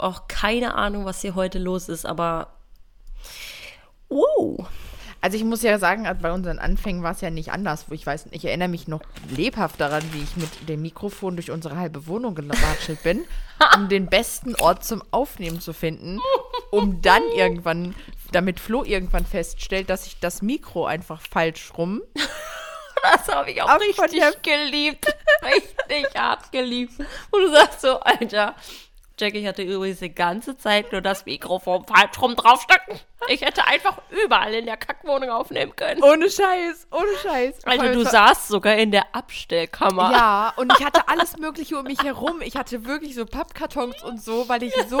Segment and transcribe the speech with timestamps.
[0.00, 2.48] auch keine Ahnung, was hier heute los ist, aber.
[4.08, 4.68] Wow.
[5.20, 7.86] Also ich muss ja sagen, bei unseren Anfängen war es ja nicht anders.
[7.88, 11.50] Wo ich weiß, ich erinnere mich noch lebhaft daran, wie ich mit dem Mikrofon durch
[11.50, 13.24] unsere halbe Wohnung gelatschelt bin,
[13.76, 16.20] um den besten Ort zum Aufnehmen zu finden,
[16.70, 17.96] um dann irgendwann,
[18.30, 22.02] damit Flo irgendwann feststellt, dass ich das Mikro einfach falsch rum.
[23.00, 25.06] Das habe ich auch Ach, richtig geliebt.
[25.42, 26.94] Richtig hart geliebt.
[27.30, 28.56] Und du sagst so, Alter,
[29.18, 32.98] Jackie hatte übrigens die ganze Zeit nur das Mikrofon falsch rum draufstecken.
[33.28, 36.02] Ich hätte einfach überall in der Kackwohnung aufnehmen können.
[36.02, 37.56] Ohne Scheiß, ohne Scheiß.
[37.64, 40.12] Vor du saßt sogar in der Abstellkammer.
[40.12, 42.40] Ja, und ich hatte alles Mögliche um mich herum.
[42.42, 45.00] Ich hatte wirklich so Pappkartons und so, weil ich so,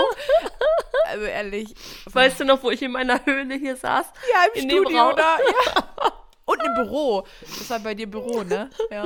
[1.04, 1.74] also ehrlich,
[2.12, 4.06] Weißt du noch, wo ich in meiner Höhle hier saß?
[4.32, 6.12] ja, im in Studio da, ja.
[6.44, 7.26] Und im Büro.
[7.42, 8.70] Das war bei dir Büro, ne?
[8.90, 9.04] Ja.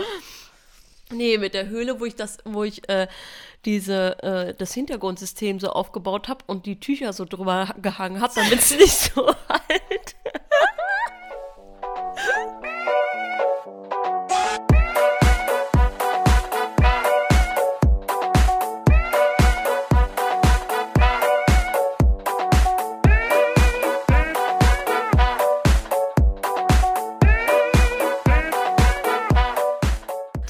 [1.10, 3.08] Nee, mit der Höhle, wo ich das, wo ich äh,
[3.64, 8.58] diese, äh, das Hintergrundsystem so aufgebaut habe und die Tücher so drüber gehangen habe, damit
[8.58, 9.32] es nicht so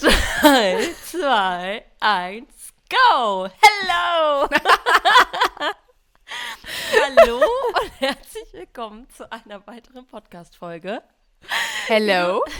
[1.05, 2.62] zwei, eins,
[2.93, 3.49] go!
[3.63, 4.49] Hello!
[7.01, 11.03] Hallo und herzlich willkommen zu einer weiteren Podcast-Folge.
[11.87, 12.45] Hello.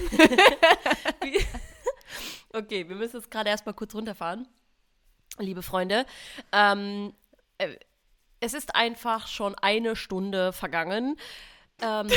[2.55, 4.47] Okay, wir müssen jetzt gerade erstmal kurz runterfahren,
[5.39, 6.05] liebe Freunde.
[6.53, 7.15] Ähm,
[7.57, 7.77] äh,
[8.41, 11.17] es ist einfach schon eine Stunde vergangen,
[11.81, 12.09] ähm,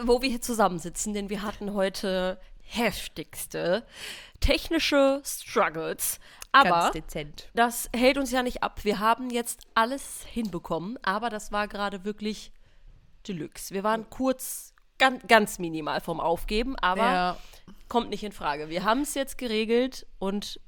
[0.00, 3.84] wo wir hier zusammensitzen, denn wir hatten heute heftigste
[4.40, 6.18] technische Struggles.
[6.54, 6.92] Aber
[7.54, 8.84] das hält uns ja nicht ab.
[8.84, 12.52] Wir haben jetzt alles hinbekommen, aber das war gerade wirklich
[13.26, 13.72] Deluxe.
[13.72, 17.36] Wir waren kurz, ganz, ganz minimal vom Aufgeben, aber Ja.
[17.88, 18.68] kommt nicht in Frage.
[18.68, 20.60] Wir haben es jetzt geregelt und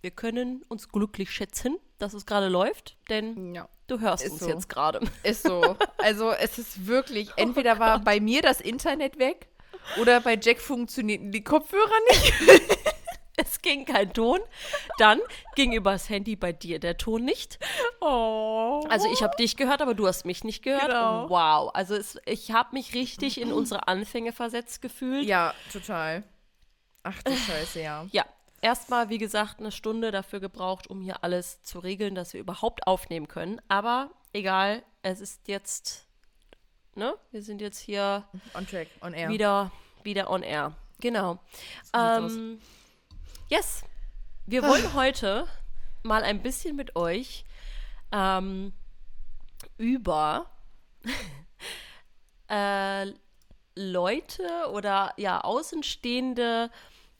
[0.00, 3.68] wir können uns glücklich schätzen, dass es gerade läuft, denn Ja.
[3.88, 4.48] du hörst Ist uns so.
[4.48, 5.00] jetzt gerade.
[5.24, 5.76] Ist so.
[5.98, 9.48] Also es ist wirklich, entweder war bei mir das Internet weg
[10.00, 12.32] oder bei Jack funktionierten die Kopfhörer nicht.
[13.36, 14.38] Es ging kein Ton.
[14.98, 15.20] Dann
[15.56, 17.58] ging übers Handy bei dir der Ton nicht.
[18.00, 18.84] Oh.
[18.88, 20.86] Also ich habe dich gehört, aber du hast mich nicht gehört.
[20.86, 21.28] Genau.
[21.28, 21.70] Wow.
[21.74, 25.24] Also es, ich habe mich richtig in unsere Anfänge versetzt gefühlt.
[25.26, 26.22] Ja, total.
[27.02, 28.06] Ach du Scheiße, ja.
[28.12, 28.24] Ja,
[28.60, 32.86] erstmal, wie gesagt, eine Stunde dafür gebraucht, um hier alles zu regeln, dass wir überhaupt
[32.86, 33.60] aufnehmen können.
[33.68, 36.03] Aber egal, es ist jetzt,
[36.96, 37.14] ne?
[37.30, 38.24] Wir sind jetzt hier
[38.54, 39.28] On track, on air.
[39.28, 39.70] wieder,
[40.02, 40.72] wieder on air.
[41.00, 41.38] Genau.
[41.92, 42.60] Ähm,
[43.48, 43.82] yes.
[44.46, 45.46] Wir wollen heute
[46.02, 47.44] mal ein bisschen mit euch
[48.12, 48.72] ähm,
[49.78, 50.46] über
[52.48, 53.06] äh,
[53.74, 56.70] Leute oder ja außenstehende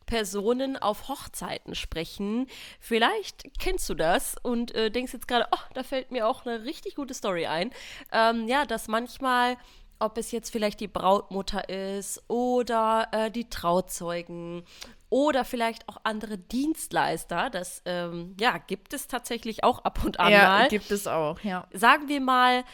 [0.06, 2.47] Personen auf Hochzeiten sprechen.
[2.81, 6.65] Vielleicht kennst du das und äh, denkst jetzt gerade, oh, da fällt mir auch eine
[6.65, 7.70] richtig gute Story ein.
[8.12, 9.56] Ähm, ja, dass manchmal,
[9.98, 14.65] ob es jetzt vielleicht die Brautmutter ist oder äh, die Trauzeugen
[15.10, 20.32] oder vielleicht auch andere Dienstleister, das ähm, ja gibt es tatsächlich auch ab und an
[20.32, 21.69] Ja, mal gibt es auch, ja.
[21.72, 22.65] sagen wir mal,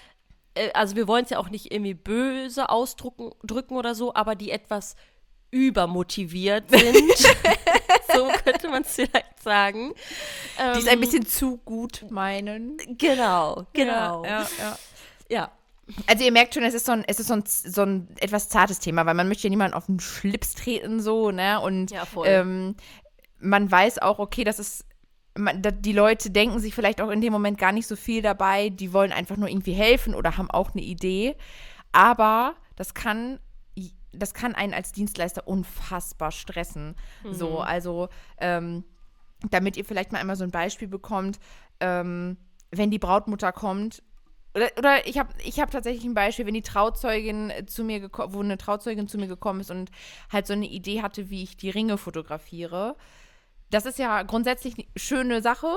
[0.54, 4.36] äh, also wir wollen es ja auch nicht irgendwie böse ausdrücken drücken oder so, aber
[4.36, 4.96] die etwas
[5.50, 7.16] übermotiviert sind.
[8.14, 9.92] so könnte man es vielleicht sagen.
[10.74, 12.76] Die es ein bisschen zu gut meinen.
[12.98, 14.24] Genau, genau.
[14.24, 14.78] Ja, ja,
[15.28, 15.50] ja.
[16.06, 18.48] Also ihr merkt schon, es ist so ein, es ist so ein, so ein etwas
[18.48, 21.60] zartes Thema, weil man möchte ja niemanden auf den Schlips treten, so, ne?
[21.60, 22.26] Und Ja, voll.
[22.28, 22.76] ähm,
[23.40, 24.84] man weiß auch, okay, das ist,
[25.36, 28.22] man, da, die Leute denken sich vielleicht auch in dem Moment gar nicht so viel
[28.22, 31.34] dabei, die wollen einfach nur irgendwie helfen oder haben auch eine Idee.
[31.92, 33.40] Aber das kann,
[34.12, 36.96] das kann einen als Dienstleister unfassbar stressen.
[37.32, 38.84] So, also, ähm,
[39.50, 41.38] damit ihr vielleicht mal einmal so ein Beispiel bekommt,
[41.80, 42.36] ähm,
[42.70, 44.02] wenn die Brautmutter kommt,
[44.54, 48.34] oder, oder ich habe ich hab tatsächlich ein Beispiel, wenn die Trauzeugin zu mir gekommen,
[48.34, 49.90] wo eine Trauzeugin zu mir gekommen ist und
[50.30, 52.96] halt so eine Idee hatte, wie ich die Ringe fotografiere.
[53.70, 55.68] Das ist ja grundsätzlich eine schöne Sache,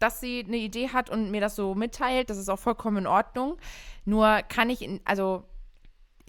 [0.00, 2.30] dass sie eine Idee hat und mir das so mitteilt.
[2.30, 3.56] Das ist auch vollkommen in Ordnung.
[4.04, 5.44] Nur kann ich, in, also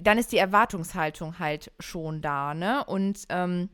[0.01, 2.83] dann ist die Erwartungshaltung halt schon da, ne?
[2.85, 3.69] Und ähm,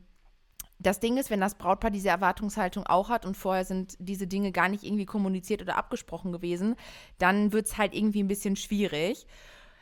[0.78, 4.52] das Ding ist, wenn das Brautpaar diese Erwartungshaltung auch hat und vorher sind diese Dinge
[4.52, 6.76] gar nicht irgendwie kommuniziert oder abgesprochen gewesen,
[7.18, 9.26] dann wird es halt irgendwie ein bisschen schwierig.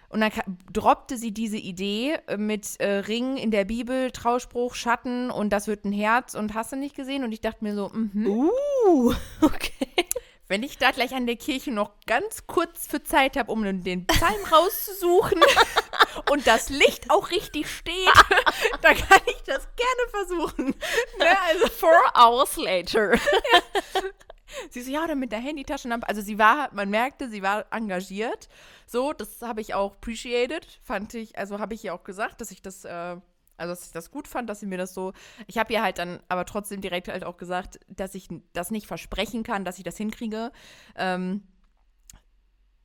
[0.08, 0.30] Und dann
[0.72, 5.84] droppte sie diese Idee mit äh, Ring in der Bibel, Trauspruch, Schatten und das wird
[5.84, 7.24] ein Herz und hast du nicht gesehen?
[7.24, 8.26] Und ich dachte mir so, mhm.
[8.26, 10.06] Uh, okay.
[10.54, 14.06] Wenn ich da gleich an der Kirche noch ganz kurz für Zeit habe, um den
[14.06, 15.40] Psalm rauszusuchen
[16.30, 18.12] und das Licht auch richtig steht,
[18.80, 20.66] dann kann ich das gerne versuchen.
[21.18, 21.40] Ne?
[21.48, 23.18] Also four hours later.
[24.70, 26.08] Sie so, ja, oder mit der Handytaschenlampe.
[26.08, 28.48] Also sie war, man merkte, sie war engagiert.
[28.86, 32.52] So, das habe ich auch appreciated, fand ich, also habe ich ihr auch gesagt, dass
[32.52, 33.16] ich das, äh,
[33.56, 35.12] also dass ich das gut fand, dass sie mir das so,
[35.46, 38.86] ich habe ihr halt dann aber trotzdem direkt halt auch gesagt, dass ich das nicht
[38.86, 40.52] versprechen kann, dass ich das hinkriege.
[40.96, 41.42] Ähm,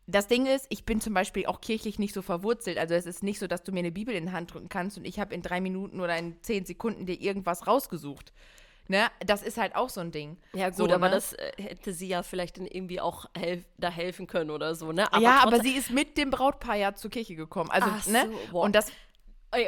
[0.07, 2.77] das Ding ist, ich bin zum Beispiel auch kirchlich nicht so verwurzelt.
[2.77, 4.97] Also es ist nicht so, dass du mir eine Bibel in die Hand drücken kannst
[4.97, 8.33] und ich habe in drei Minuten oder in zehn Sekunden dir irgendwas rausgesucht.
[8.87, 9.07] Ne?
[9.23, 10.37] Das ist halt auch so ein Ding.
[10.53, 11.15] Ja, gut, so, aber ne?
[11.15, 14.91] das äh, hätte sie ja vielleicht dann irgendwie auch helf da helfen können oder so,
[14.91, 15.13] ne?
[15.13, 17.69] Aber ja, aber sie ist mit dem Brautpaar ja zur Kirche gekommen.
[17.69, 18.31] Also, Ach ne?
[18.31, 18.63] so, boah.
[18.63, 18.91] Und das,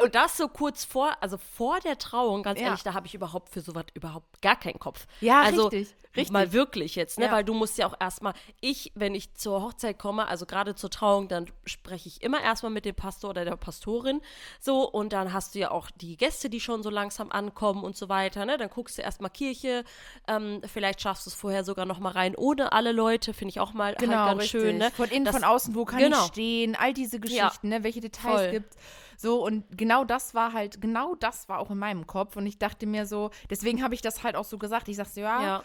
[0.04, 2.68] und das so kurz vor, also vor der Trauung, ganz Ja.
[2.68, 5.08] ehrlich, da habe ich überhaupt für sowas überhaupt gar keinen Kopf.
[5.22, 6.32] Ja, also, richtig, richtig.
[6.32, 7.26] Mal wirklich jetzt, ne?
[7.26, 7.32] Ja.
[7.32, 10.90] Weil du musst ja auch erstmal, ich, wenn ich zur Hochzeit komme, also gerade zur
[10.90, 14.22] Trauung, dann spreche ich immer erstmal mit dem Pastor oder der Pastorin.
[14.60, 17.96] So, und dann hast du ja auch die Gäste, die schon so langsam ankommen und
[17.96, 18.58] so weiter, ne?
[18.58, 19.84] Dann guckst du erstmal Kirche,
[20.28, 23.60] ähm, vielleicht schaffst du es vorher sogar noch mal rein ohne alle Leute, finde ich
[23.60, 24.62] auch mal genau, halt ganz richtig.
[24.62, 24.92] schön, ne?
[24.92, 26.20] Von innen, Das- von außen, wo kann genau.
[26.22, 27.84] ich stehen, all diese Geschichten, ne?
[27.84, 28.52] welche Details voll.
[28.52, 28.76] gibt
[29.18, 32.36] So, und genau das war halt, genau das war auch in meinem Kopf.
[32.38, 34.88] Und ich dachte mir so, deswegen habe ich das halt auch so gesagt.
[34.88, 35.64] Ich sagte, ja, Ja.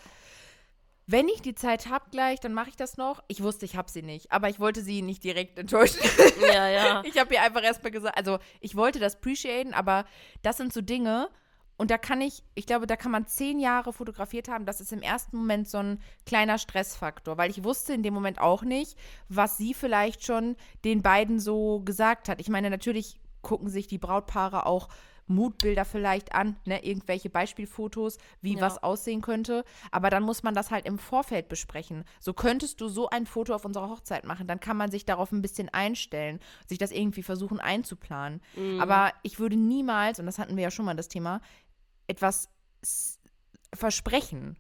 [1.06, 3.23] Wenn ich die Zeit habe gleich, dann mache ich das noch.
[3.29, 6.00] Ich wusste, ich habe sie nicht, aber ich wollte sie nicht direkt enttäuschen.
[6.41, 7.03] Ja, ja.
[7.05, 10.05] Ich habe ihr einfach erstmal gesagt, also ich wollte das appreciaten, aber
[10.43, 11.29] das sind so Dinge,
[11.79, 14.64] und da kann ich, ich glaube, da kann man zehn Jahre fotografiert haben.
[14.64, 18.41] Das ist im ersten Moment so ein kleiner Stressfaktor, weil ich wusste in dem Moment
[18.41, 18.97] auch nicht,
[19.29, 22.41] was sie vielleicht schon den beiden so gesagt hat.
[22.41, 24.88] Ich meine, natürlich gucken sich die Brautpaare auch
[25.26, 28.61] Mutbilder vielleicht an, ne, irgendwelche Beispielfotos, wie Ja.
[28.61, 29.64] was aussehen könnte.
[29.90, 32.05] Aber dann muss man das halt im Vorfeld besprechen.
[32.20, 35.32] So könntest du so ein Foto auf unserer Hochzeit machen, dann kann man sich darauf
[35.32, 38.40] ein bisschen einstellen, sich das irgendwie versuchen einzuplanen.
[38.78, 41.40] Aber ich würde niemals, und das hatten wir ja schon mal das Thema,
[42.06, 42.49] etwas
[43.75, 44.56] versprechen.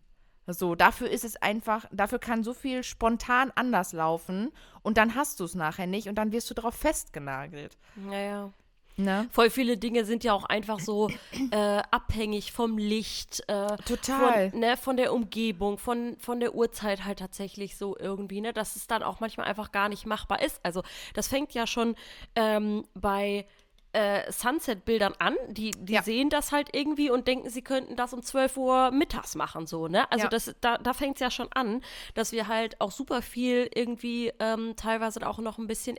[0.48, 4.52] So, dafür ist es einfach, dafür kann so viel spontan anders laufen
[4.82, 7.76] und dann hast du es nachher nicht und dann wirst du darauf festgenagelt.
[8.10, 8.52] Ja, ja.
[8.98, 9.28] Ne?
[9.30, 11.10] Voll viele Dinge sind ja auch einfach so
[11.50, 13.42] äh, abhängig vom Licht.
[13.46, 14.50] Äh, Total.
[14.50, 18.74] Von, ne, von der Umgebung, von, von der Uhrzeit halt tatsächlich so irgendwie, ne, dass
[18.76, 20.60] es dann auch manchmal einfach gar nicht machbar ist.
[20.62, 20.82] Also
[21.14, 21.94] das fängt ja schon
[22.36, 23.46] ähm, bei
[23.92, 25.36] äh, Sunset-Bildern an.
[25.48, 26.02] Die, die Ja.
[26.02, 29.88] sehen das halt irgendwie und denken, sie könnten das um 12 Uhr mittags machen, so,
[29.88, 30.10] ne?
[30.10, 30.28] Also Ja.
[30.30, 31.82] das, da, da fängt es ja schon an,
[32.14, 35.96] dass wir halt auch super viel irgendwie ähm, teilweise auch noch ein bisschen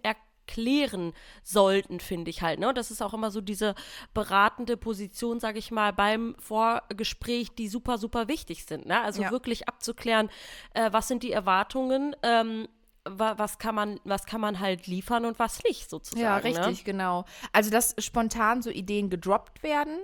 [0.48, 1.14] erklären
[1.44, 2.60] sollten, finde ich halt.
[2.60, 2.70] Ne?
[2.70, 3.76] Und Das ist auch immer so diese
[4.14, 8.86] beratende Position, sage ich mal, beim Vorgespräch, die super, super wichtig sind.
[8.86, 9.02] Ne?
[9.02, 9.32] Also Ja.
[9.32, 10.30] wirklich abzuklären,
[10.74, 12.68] äh, was sind die Erwartungen, ähm,
[13.10, 16.24] wa was kann man, was kann man halt liefern und was nicht, sozusagen.
[16.24, 16.84] Ja, richtig, Ne?
[16.84, 17.26] genau.
[17.54, 19.98] Also, dass spontan so Ideen gedroppt werden,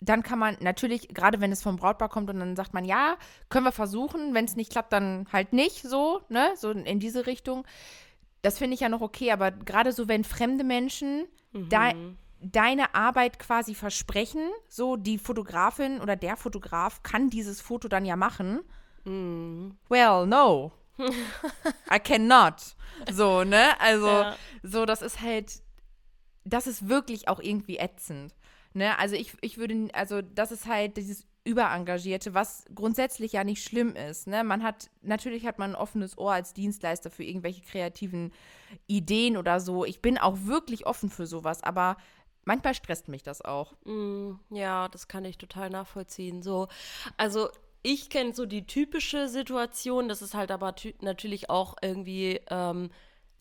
[0.00, 3.16] dann kann man natürlich, gerade wenn es vom Brautpaar kommt und dann sagt man, ja,
[3.48, 7.26] können wir versuchen, wenn es nicht klappt, dann halt nicht so, ne, so in diese
[7.26, 7.64] Richtung.
[8.42, 11.92] Das finde ich ja noch okay, aber gerade so, wenn fremde Menschen da,
[12.40, 18.16] deine Arbeit quasi versprechen, so die Fotografin oder der Fotograf kann dieses Foto dann ja
[18.16, 18.60] machen.
[19.88, 20.72] Well, no.
[21.90, 22.74] I cannot.
[23.12, 23.80] So, ne?
[23.80, 24.36] Also, Ja.
[24.62, 25.62] so, das ist halt,
[26.44, 28.34] das ist wirklich auch irgendwie ätzend.
[28.74, 28.98] Ne?
[28.98, 33.96] Also ich, ich würde, also das ist halt dieses Überengagierte, was grundsätzlich ja nicht schlimm
[33.96, 34.26] ist.
[34.26, 34.44] Ne?
[34.44, 38.32] Man hat, natürlich hat man ein offenes Ohr als Dienstleister für irgendwelche kreativen
[38.86, 39.84] Ideen oder so.
[39.84, 41.96] Ich bin auch wirklich offen für sowas, aber
[42.44, 43.74] manchmal stresst mich das auch.
[43.84, 46.42] Mm, Ja, das kann ich total nachvollziehen.
[46.42, 46.68] So,
[47.16, 47.48] also
[47.82, 52.90] ich kenne so die typische Situation, das ist halt aber natürlich auch irgendwie ähm,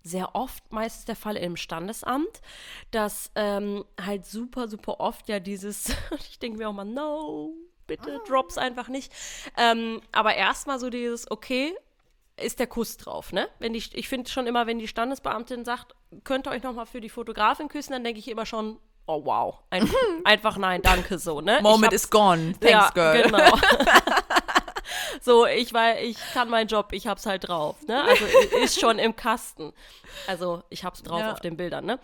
[0.03, 2.41] sehr oft meistens der Fall im Standesamt,
[2.89, 7.53] dass ähm, halt super, super oft ja dieses, ich denke mir auch mal, no,
[7.97, 9.11] bitte drops einfach nicht.
[9.57, 11.75] Ähm, aber erstmal so dieses, okay,
[12.37, 13.49] ist der Kuss drauf, ne?
[13.59, 15.93] Wenn die, ich finde schon immer, wenn die Standesbeamtin sagt,
[16.23, 19.25] könnt ihr euch noch mal für die Fotografin küssen, dann denke ich immer schon, oh
[19.25, 19.89] wow, Ein,
[20.23, 21.59] einfach nein, danke so, ne?
[21.61, 22.53] Hab- is gone.
[22.63, 23.57] ja, genau.
[25.21, 28.01] so, ich weil ich kann meinen Job, ich hab's halt drauf, ne?
[28.03, 28.25] Also
[28.63, 29.73] ist schon im Kasten.
[30.27, 31.33] Also, ich hab's drauf Ja.
[31.33, 31.99] auf den Bildern, ne?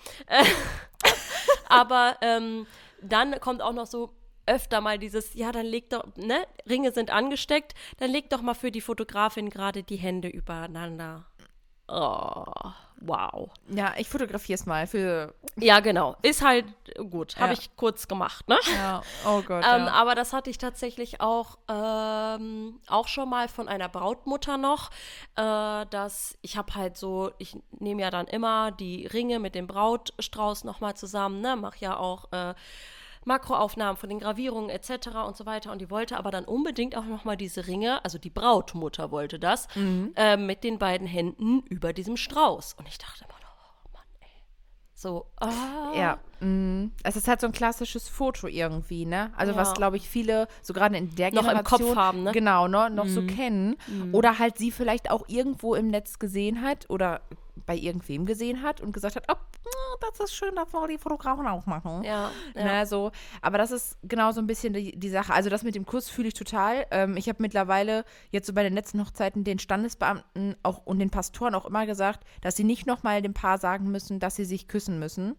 [1.70, 2.68] Aber ähm,
[3.02, 4.10] dann kommt auch noch so
[4.48, 8.54] öfter mal dieses, ja, dann leg doch, ne, Ringe sind angesteckt, dann leg doch mal
[8.56, 11.26] für die Fotografin gerade die Hände übereinander.
[11.90, 12.44] Oh,
[13.00, 13.50] wow.
[13.70, 15.34] Ja, ich fotografiere es mal für.
[15.56, 16.18] Ja, genau.
[16.22, 16.66] Ist halt
[17.10, 17.38] gut.
[17.38, 17.60] Habe Ja.
[17.60, 18.58] ich kurz gemacht, ne?
[18.76, 19.64] Ja, oh Gott.
[19.66, 19.94] Ähm, ja.
[19.94, 24.90] Aber das hatte ich tatsächlich auch, ähm, auch schon mal von einer Brautmutter noch,
[25.38, 29.68] äh, dass ich habe halt so, ich nehme ja dann immer die Ringe mit dem
[29.68, 32.54] Brautstrauß nochmal zusammen, ne, mache ja auch äh,
[33.28, 35.10] Makroaufnahmen von den Gravierungen etc.
[35.28, 38.30] und so weiter und die wollte aber dann unbedingt auch nochmal diese Ringe, also die
[38.30, 40.14] Brautmutter wollte das, Mhm.
[40.16, 44.28] äh, mit den beiden Händen über diesem Strauß und ich dachte immer, oh Mann, ey.
[44.96, 45.94] So, ah.
[45.96, 49.32] Ja, mm, es ist halt so ein klassisches Foto irgendwie, ne?
[49.36, 49.58] Also Ja.
[49.60, 52.32] was, glaube ich, viele so gerade in der Noch im Generation Kopf haben, ne?
[52.32, 53.76] Genau, ne, noch so kennen.
[54.12, 57.22] Oder halt sie vielleicht auch irgendwo im Netz gesehen hat oder
[57.66, 59.36] bei irgendwem gesehen hat und gesagt hat, oh,
[60.00, 62.04] das ist schön, das wollen die Fotografen auch machen.
[62.04, 62.64] Ja, ja.
[62.64, 63.12] Ne, so.
[63.42, 65.34] Aber das ist genau so ein bisschen die, die Sache.
[65.34, 66.86] Also das mit dem Kuss fühle ich total.
[66.92, 71.10] Ähm, ich habe mittlerweile jetzt so bei den letzten Hochzeiten den Standesbeamten auch und den
[71.10, 74.68] Pastoren auch immer gesagt, dass sie nicht nochmal dem Paar sagen müssen, dass sie sich
[74.68, 75.36] küssen müssen.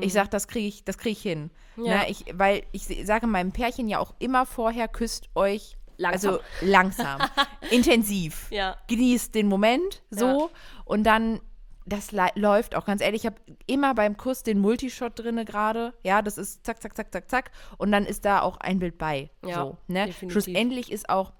[0.00, 1.50] Ich sage, das kriege ich, das kriege ich hin.
[1.76, 1.84] Mhm.
[1.86, 1.98] Ja.
[1.98, 6.34] Ne, ich, weil ich sage meinem Pärchen ja auch immer vorher, küsst euch Langsam.
[6.34, 7.20] also langsam,
[7.70, 8.48] intensiv.
[8.50, 8.76] Ja.
[8.88, 10.48] Genießt den Moment so Ja.
[10.84, 11.40] und dann
[11.84, 13.22] das läuft auch ganz ehrlich.
[13.22, 15.92] Ich habe immer beim Kuss den Multishot drinne gerade.
[16.04, 17.50] Ja, das ist zack, zack, zack, zack, zack.
[17.76, 19.30] Und dann ist da auch ein Bild bei.
[19.44, 20.06] Ja, so, ne?
[20.06, 20.30] definitiv.
[20.44, 21.32] Schlussendlich ist auch,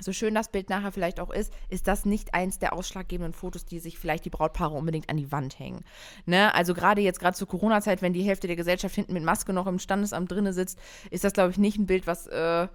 [0.00, 3.64] so schön das Bild nachher vielleicht auch ist, ist das nicht eins der ausschlaggebenden Fotos,
[3.64, 5.84] die sich vielleicht die Brautpaare unbedingt an die Wand hängen.
[6.26, 6.54] Ne?
[6.54, 9.66] Also gerade jetzt, gerade zur Corona-Zeit, wenn die Hälfte der Gesellschaft hinten mit Maske noch
[9.66, 10.78] im Standesamt drinne sitzt,
[11.10, 12.68] ist das, glaube ich, nicht ein Bild, was äh,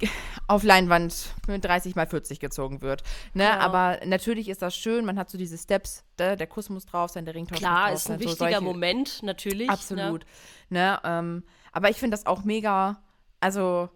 [0.46, 3.02] auf Leinwand mit 30 mal 40 gezogen wird.
[3.34, 3.44] Ne?
[3.44, 3.58] Ja.
[3.58, 6.36] Aber natürlich ist das schön, man hat so diese Steps, ne?
[6.36, 8.50] der Kuss muss drauf sein, der Ringtausch Klar, muss ist drauf ein sein, so wichtiger
[8.60, 9.70] solche- Moment, natürlich.
[9.70, 10.26] Absolut.
[10.68, 11.00] Ne?
[11.04, 13.00] Ähm, aber ich finde das auch mega,
[13.40, 13.88] also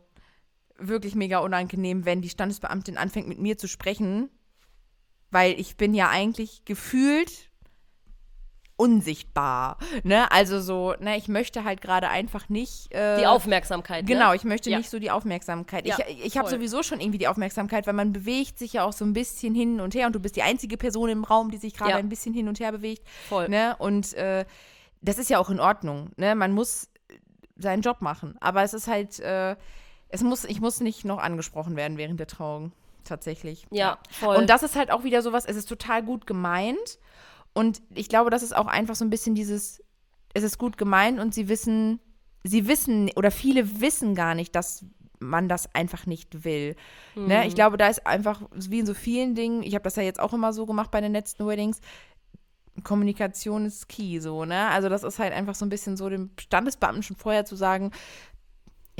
[0.80, 4.30] wirklich mega unangenehm, wenn die Standesbeamtin anfängt mit mir zu sprechen,
[5.30, 7.50] weil ich bin ja eigentlich gefühlt
[8.76, 9.76] unsichtbar.
[10.04, 10.30] Ne?
[10.32, 12.90] Also so, ne, ich möchte halt gerade einfach nicht.
[12.94, 13.18] Äh, Ne?
[13.20, 14.06] Die Aufmerksamkeit.
[14.06, 14.36] Genau, Ne?
[14.36, 14.78] ich möchte Ja.
[14.78, 15.86] nicht so die Aufmerksamkeit.
[15.86, 18.94] Ja, ich ich habe sowieso schon irgendwie die Aufmerksamkeit, weil man bewegt sich ja auch
[18.94, 21.58] so ein bisschen hin und her und du bist die einzige Person im Raum, die
[21.58, 21.96] sich gerade Ja.
[21.98, 23.06] ein bisschen hin und her bewegt.
[23.28, 23.48] Voll.
[23.50, 23.76] Ne?
[23.78, 24.46] Und äh,
[25.02, 26.10] das ist ja auch in Ordnung.
[26.16, 26.34] Ne?
[26.34, 26.88] Man muss
[27.56, 28.36] seinen Job machen.
[28.40, 29.56] Aber es ist halt, äh,
[30.10, 32.72] es muss, ich muss nicht noch angesprochen werden während der Trauung.
[33.04, 33.66] Tatsächlich.
[33.70, 34.36] Ja, voll.
[34.36, 36.98] Und das ist halt auch wieder sowas, es ist total gut gemeint.
[37.52, 39.82] Und ich glaube, das ist auch einfach so ein bisschen dieses,
[40.34, 41.98] es ist gut gemeint und sie wissen,
[42.44, 44.84] sie wissen oder viele wissen gar nicht, dass
[45.18, 46.76] man das einfach nicht will.
[47.14, 47.38] Ne?
[47.38, 47.48] Mhm.
[47.48, 50.20] Ich glaube, da ist einfach, wie in so vielen Dingen, ich habe das ja jetzt
[50.20, 51.80] auch immer so gemacht bei den letzten Weddings,
[52.84, 54.68] Kommunikation ist key, so, ne?
[54.68, 57.90] Also das ist halt einfach so ein bisschen so dem Standesbeamten schon vorher zu sagen,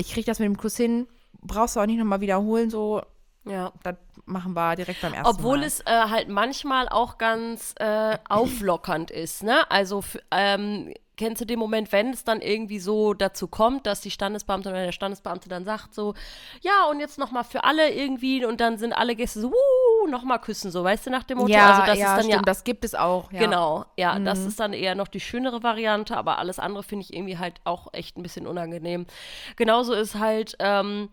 [0.01, 1.07] ich kriege das mit dem hin,
[1.41, 3.01] brauchst du auch nicht nochmal wiederholen, so,
[3.45, 3.71] ja.
[3.83, 3.95] das
[4.25, 5.67] machen wir direkt beim ersten Obwohl Mal.
[5.67, 9.69] es äh, halt manchmal auch ganz äh, auflockernd ist, ne?
[9.69, 14.09] Also ähm, kennst du den Moment, wenn es dann irgendwie so dazu kommt, dass die
[14.09, 16.15] Standesbeamtin oder der Standesbeamte dann sagt so,
[16.61, 20.07] ja und jetzt noch mal für alle irgendwie und dann sind alle Gäste so, uh,
[20.07, 22.19] noch mal küssen so, weißt du nach dem Motto, ja, also das ja, ist dann
[22.21, 23.31] stimmt, ja das gibt es auch.
[23.31, 23.39] Ja.
[23.39, 24.47] Genau, ja, das Mhm.
[24.47, 27.87] ist dann eher noch die schönere Variante, aber alles andere finde ich irgendwie halt auch
[27.93, 29.05] echt ein bisschen unangenehm.
[29.57, 31.09] Genauso ist halt, ähm,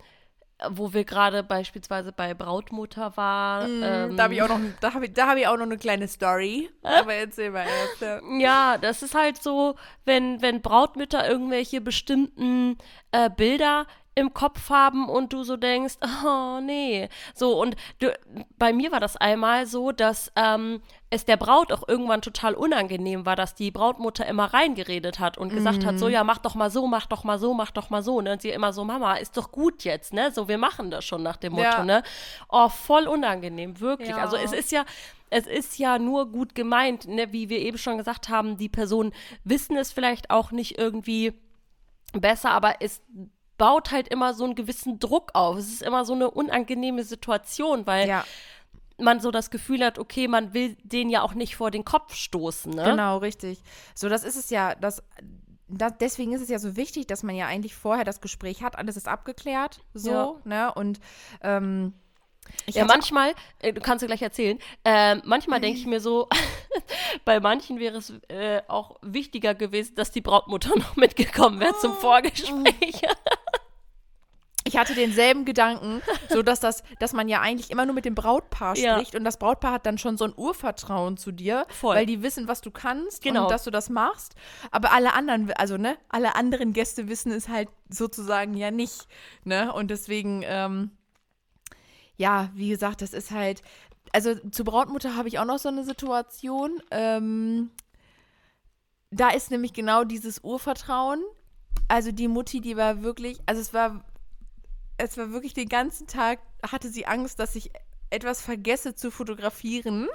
[0.70, 3.82] wo wir gerade beispielsweise bei Brautmutter waren.
[3.82, 5.62] ähm, Mhm, Da habe ich auch noch, da habe ich, da hab ich auch noch
[5.66, 6.68] eine kleine Story.
[6.82, 8.00] Aber erzähl mal erst.
[8.00, 8.20] Ja.
[8.38, 12.76] Ja, das ist halt so, wenn, wenn Brautmütter irgendwelche bestimmten
[13.12, 15.94] äh, Bilder im Kopf haben und du so denkst,
[16.26, 17.08] oh nee.
[17.34, 18.12] So, und du,
[18.58, 23.24] bei mir war das einmal so, dass ähm, es der Braut auch irgendwann total unangenehm
[23.24, 26.70] war, dass die Brautmutter immer reingeredet hat und gesagt hat, so, ja, mach doch mal
[26.70, 28.20] so, mach doch mal so, mach doch mal so.
[28.20, 28.32] Ne?
[28.32, 30.30] Und sie immer so, Mama, ist doch gut jetzt, ne?
[30.32, 31.84] So, wir machen das schon nach dem Motto, Ja.
[31.84, 32.02] ne?
[32.50, 34.10] Oh, voll unangenehm, wirklich.
[34.10, 34.18] Ja.
[34.18, 34.84] Also es ist ja,
[35.30, 37.32] es ist ja nur gut gemeint, ne?
[37.32, 39.12] wie wir eben schon gesagt haben, die Personen
[39.44, 41.32] wissen es vielleicht auch nicht irgendwie
[42.12, 43.02] besser, aber es
[43.56, 45.56] baut halt immer so einen gewissen Druck auf.
[45.56, 48.24] Es ist immer so eine unangenehme Situation, weil ja,
[48.98, 52.14] man so das Gefühl hat, okay, man will den ja auch nicht vor den Kopf
[52.14, 52.84] stoßen, ne?
[52.84, 53.62] genau, richtig.
[53.94, 55.02] So, das ist es ja, das,
[55.68, 58.76] das, deswegen ist es ja so wichtig, dass man ja eigentlich vorher das Gespräch hat,
[58.76, 60.34] alles ist abgeklärt, so, Ja.
[60.44, 60.74] ne?
[60.74, 61.00] Und
[61.42, 61.92] ähm,
[62.66, 66.28] ich Ja, manchmal, äh, du kannst du gleich erzählen, ähm, manchmal denke ich mir so,
[67.24, 71.92] bei manchen wäre es äh, auch wichtiger gewesen, dass die Brautmutter noch mitgekommen wäre zum
[71.94, 73.02] Vorgespräch.
[74.68, 78.14] Ich hatte denselben Gedanken, so dass das, dass man ja eigentlich immer nur mit dem
[78.14, 78.94] Brautpaar Ja.
[78.94, 81.96] spricht und das Brautpaar hat dann schon so ein Urvertrauen zu dir, Voll.
[81.96, 83.44] weil die wissen, was du kannst Genau.
[83.44, 84.34] und dass du das machst.
[84.70, 89.08] Aber alle anderen, also ne, alle anderen Gäste wissen es halt sozusagen ja nicht,
[89.44, 89.72] ne?
[89.72, 90.90] Und deswegen, ähm,
[92.16, 93.62] ja, wie gesagt, das ist halt.
[94.12, 96.82] also zur Brautmutter habe ich auch noch so eine Situation.
[96.90, 97.70] Ähm,
[99.10, 101.22] da ist nämlich genau dieses Urvertrauen.
[101.88, 104.04] Also die Mutti, die war wirklich, also es war,
[104.98, 106.40] es war wirklich den ganzen Tag,
[106.70, 107.70] hatte sie Angst, dass ich
[108.10, 110.08] etwas vergesse zu fotografieren.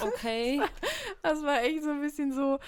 [0.00, 0.60] Okay.
[1.22, 2.58] Das war echt so ein bisschen so.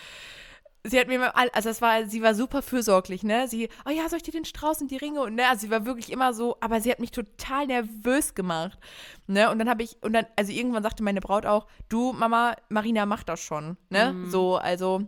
[0.83, 3.49] Sie hat mir mal, also das war, sie war super fürsorglich, ne?
[3.49, 5.71] Sie, oh ja, soll ich dir den Strauß und die Ringe und ne, also sie
[5.71, 8.79] war wirklich immer so, aber sie hat mich total nervös gemacht,
[9.27, 9.51] ne?
[9.51, 13.05] Und dann habe ich, und dann, also irgendwann sagte meine Braut auch, du Mama, Marina
[13.05, 14.13] macht das schon, ne?
[14.13, 14.31] Mhm.
[14.31, 15.07] So, also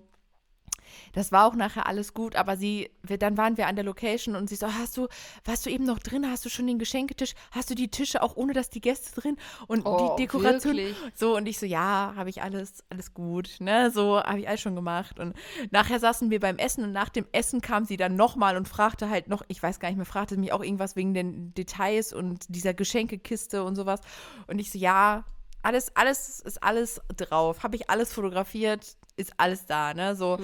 [1.13, 4.37] das war auch nachher alles gut, aber sie, wir, dann waren wir an der Location
[4.37, 5.09] und sie so, hast du,
[5.45, 6.31] warst du eben noch drin?
[6.31, 7.35] Hast du schon den Geschenketisch?
[7.51, 9.37] Hast du die Tische auch ohne, dass die Gäste drin?
[9.67, 10.77] Und Oh, die Dekoration.
[10.77, 10.97] wirklich?
[11.15, 13.91] So, und ich so, ja, habe ich alles, alles gut, ne?
[13.91, 15.19] So, habe ich alles schon gemacht.
[15.19, 15.35] Und
[15.71, 19.09] nachher saßen wir beim Essen und nach dem Essen kam sie dann nochmal und fragte
[19.11, 22.45] halt noch, ich weiß gar nicht mehr, fragte mich auch irgendwas wegen den Details und
[22.49, 24.01] dieser Geschenkekiste und sowas.
[24.47, 25.25] Und ich so, ja,
[25.69, 27.63] alles, alles ist alles drauf.
[27.63, 30.17] Habe ich alles fotografiert, ist alles da, ne?
[30.17, 30.39] So,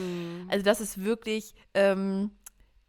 [0.48, 2.30] also das ist wirklich, ähm,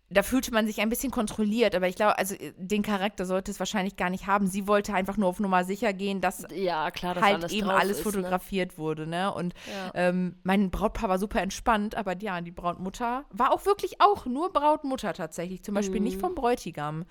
[0.09, 3.51] da fühlte man sich ein bisschen kontrolliert, aber ich glaube, also äh, den Charakter sollte
[3.51, 4.47] es wahrscheinlich gar nicht haben.
[4.47, 7.69] Sie wollte einfach nur auf Nummer sicher gehen, dass Ja, klar, dass halt alles eben
[7.69, 9.33] alles ist, fotografiert wurde, ne?
[9.33, 9.91] Und Ja.
[9.95, 14.51] ähm, mein Brautpaar war super entspannt, aber ja, die Brautmutter war auch wirklich auch nur
[14.51, 16.05] Brautmutter tatsächlich, zum Beispiel Mhm.
[16.05, 17.05] nicht vom Bräutigam.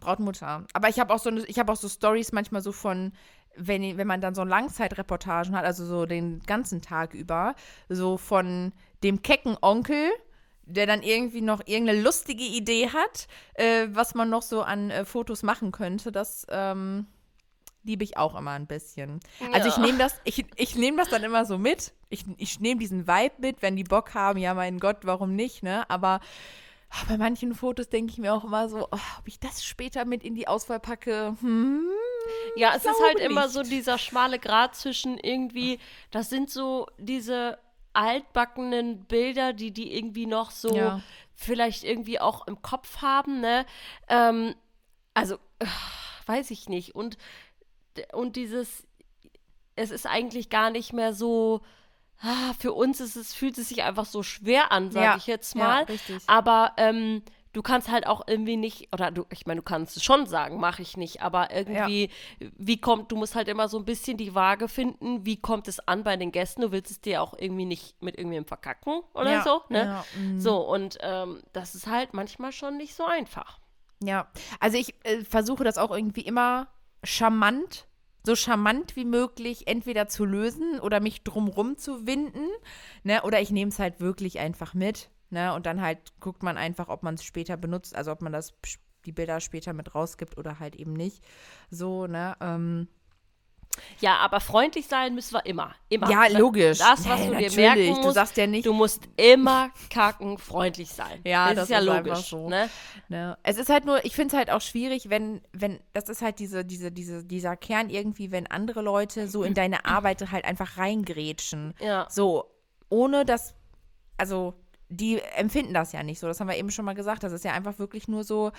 [0.00, 0.64] Brautmutter.
[0.72, 3.12] Aber ich habe auch so eine, ich habe auch so Stories manchmal so von
[3.60, 7.54] wenn, wenn man dann so Langzeitreportagen hat, also so den ganzen Tag über,
[7.88, 10.10] so von dem kecken Onkel,
[10.64, 15.04] der dann irgendwie noch irgendeine lustige Idee hat, äh, was man noch so an äh,
[15.04, 17.06] Fotos machen könnte, das ähm,
[17.82, 19.20] liebe ich auch immer ein bisschen.
[19.52, 19.82] Also ich Ja.
[19.82, 21.92] nehme das, ich, ich nehme das dann immer so mit.
[22.08, 25.62] Ich, ich nehme diesen Vibe mit, wenn die Bock haben, ja mein Gott, warum nicht,
[25.62, 25.88] ne?
[25.88, 26.20] Aber
[27.08, 30.22] bei manchen Fotos denke ich mir auch immer so, oh, ob ich das später mit
[30.24, 31.88] in die Auswahl packe, hm,
[32.56, 33.52] Ja, es ist halt immer nicht.
[33.54, 35.78] so dieser schmale Grat zwischen irgendwie,
[36.10, 37.58] das sind so diese
[37.92, 41.00] altbackenen Bilder, die die irgendwie noch so Ja.
[41.34, 43.66] vielleicht irgendwie auch im Kopf haben, ne?
[44.08, 44.54] Ähm,
[45.14, 45.66] also, äh,
[46.26, 46.94] weiß ich nicht.
[46.94, 47.18] Und,
[48.12, 48.86] und dieses,
[49.76, 51.62] es ist eigentlich gar nicht mehr so,
[52.22, 55.26] ah, für uns ist es, fühlt es sich einfach so schwer an, sage Ja, ich
[55.26, 55.82] jetzt ja, mal.
[55.84, 56.22] richtig.
[56.26, 60.04] Aber ähm, du kannst halt auch irgendwie nicht, oder du, ich meine, du kannst es
[60.04, 63.84] schon sagen, mache ich nicht, aber irgendwie, wie kommt, du musst halt immer so ein
[63.84, 66.60] bisschen die Waage finden, wie kommt es an bei den Gästen?
[66.60, 69.84] Du willst es dir auch irgendwie nicht mit irgendwem verkacken oder Ja, so, ne?
[69.86, 70.38] ja, mhm.
[70.40, 73.58] so, und ähm, das ist halt manchmal schon nicht so einfach.
[74.02, 74.28] Ja,
[74.60, 76.68] also ich äh, versuche das auch irgendwie immer
[77.02, 77.86] charmant,
[78.24, 82.46] so charmant wie möglich entweder zu lösen oder mich drumrum zu winden,
[83.02, 83.22] ne?
[83.22, 85.54] Oder ich nehme es halt wirklich einfach mit, ne?
[85.54, 88.54] Und dann halt guckt man einfach, ob man es später benutzt, also ob man das
[89.06, 91.24] die Bilder später mit rausgibt oder halt eben nicht.
[91.70, 92.36] So, ne?
[92.40, 92.88] Ähm,
[94.00, 95.74] Ja, aber freundlich sein müssen wir immer.
[95.88, 96.10] Immer.
[96.10, 96.78] ja, logisch.
[96.78, 97.56] Das, was Nee, du dir natürlich.
[97.56, 101.20] merken Du musst, sagst ja nicht, du musst immer kacken freundlich sein.
[101.24, 102.28] Ja, das ist ja ist logisch.
[102.28, 102.48] so.
[102.48, 102.68] Ne?
[103.08, 103.36] Ne?
[103.42, 106.38] Es ist halt nur, ich finde es halt auch schwierig, wenn, wenn, das ist halt
[106.38, 110.78] diese, diese, diese, dieser Kern irgendwie, wenn andere Leute so in deine Arbeit halt einfach
[110.78, 111.74] reingrätschen.
[111.80, 112.06] Ja.
[112.10, 112.44] So,
[112.88, 113.54] ohne dass,
[114.16, 114.54] also,
[114.90, 116.26] die empfinden das ja nicht so.
[116.26, 117.22] Das haben wir eben schon mal gesagt.
[117.22, 118.50] Das ist ja einfach wirklich nur so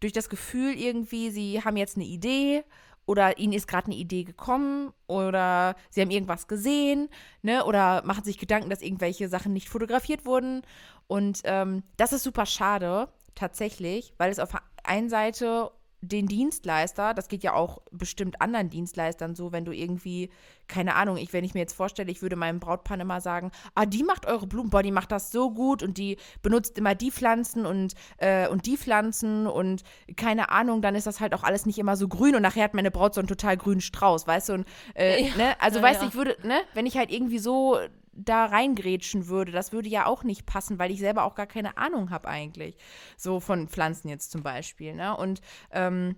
[0.00, 2.64] durch das Gefühl irgendwie, sie haben jetzt eine Idee
[3.06, 7.08] oder ihnen ist gerade eine Idee gekommen oder sie haben irgendwas gesehen,
[7.42, 10.62] ne, oder machen sich Gedanken, dass irgendwelche Sachen nicht fotografiert wurden.
[11.08, 15.70] Und ähm, das ist super schade, tatsächlich, weil es auf der einen Seite
[16.02, 20.30] den Dienstleister, das geht ja auch bestimmt anderen Dienstleistern so, wenn du irgendwie,
[20.66, 23.86] keine Ahnung, ich, wenn ich mir jetzt vorstelle, ich würde meinem Brautpaar immer sagen, ah,
[23.86, 27.12] die macht eure Blumen, boah, die macht das so gut und die benutzt immer die
[27.12, 29.84] Pflanzen und, äh, und die Pflanzen und
[30.16, 32.74] keine Ahnung, dann ist das halt auch alles nicht immer so grün und nachher hat
[32.74, 35.84] meine Braut so einen total grünen Strauß, weißt du, und, äh, Ja, ne, also ja,
[35.84, 36.08] weißt du, ja.
[36.08, 37.78] ich würde, ne, wenn ich halt irgendwie so
[38.12, 41.76] da reingrätschen würde, das würde ja auch nicht passen, weil ich selber auch gar keine
[41.76, 42.76] Ahnung habe eigentlich.
[43.16, 45.16] So von Pflanzen jetzt zum Beispiel, ne?
[45.16, 46.16] Und ähm,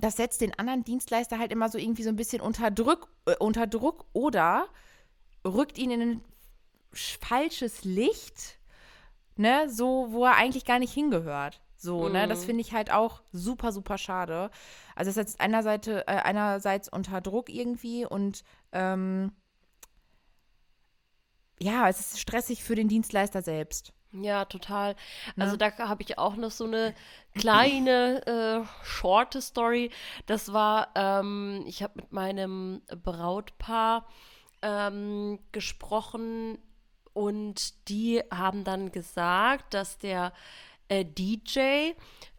[0.00, 3.34] das setzt den anderen Dienstleister halt immer so irgendwie so ein bisschen unter Druck, äh,
[3.38, 4.66] unter Druck oder
[5.44, 6.24] rückt ihn in ein
[6.94, 8.58] sch- falsches Licht,
[9.36, 11.60] ne, so, wo er eigentlich gar nicht hingehört.
[11.76, 14.50] So, ne, das finde ich halt auch super, super schade.
[14.94, 19.32] Also es setzt einerseits, äh, einerseits unter Druck irgendwie und ähm,
[21.60, 23.92] ja, es ist stressig für den Dienstleister selbst.
[24.12, 24.96] Ja, total.
[25.36, 25.44] Ne?
[25.44, 26.94] Also da habe ich auch noch so eine
[27.38, 29.90] kleine, äh, shorte Story.
[30.26, 34.06] Das war, ähm, ich habe mit meinem Brautpaar
[34.62, 36.58] ähm, gesprochen
[37.12, 40.32] und die haben dann gesagt, dass der
[40.88, 41.92] äh, DJ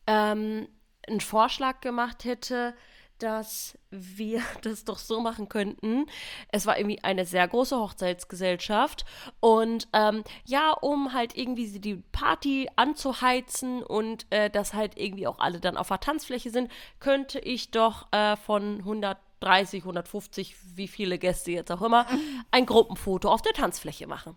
[0.07, 0.67] ähm,
[1.07, 2.73] einen Vorschlag gemacht hätte,
[3.21, 6.05] dass wir das doch so machen könnten.
[6.49, 9.05] Es war irgendwie eine sehr große Hochzeitsgesellschaft
[9.39, 15.39] und ähm, ja, um halt irgendwie die Party anzuheizen und äh, dass halt irgendwie auch
[15.39, 21.17] alle dann auf der Tanzfläche sind, könnte ich doch äh, von 130, 150, wie viele
[21.17, 22.07] Gäste jetzt auch immer,
[22.51, 24.35] ein Gruppenfoto auf der Tanzfläche machen.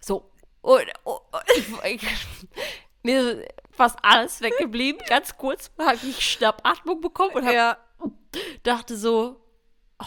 [0.00, 0.30] So.
[0.60, 2.02] Und, und, und ich,
[3.02, 5.02] mir ist fast alles weggeblieben.
[5.08, 7.76] Ganz kurz habe ich Schnappatmung bekommen und habe Ja.
[8.62, 9.40] Dachte so,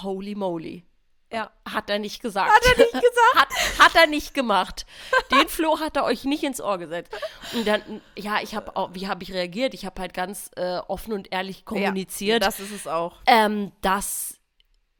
[0.04, 0.86] holy moly.
[1.32, 1.52] Ja.
[1.68, 2.50] Hat er nicht gesagt.
[2.50, 3.36] Hat er nicht gesagt?
[3.36, 4.86] hat, hat er nicht gemacht.
[5.32, 7.14] Den Floh hat er euch nicht ins Ohr gesetzt.
[7.54, 9.74] Und dann, ja, ich habe auch, wie habe ich reagiert?
[9.74, 13.18] Ich habe halt ganz äh, offen und ehrlich kommuniziert, Ja, das ist es auch.
[13.26, 14.40] ähm, dass,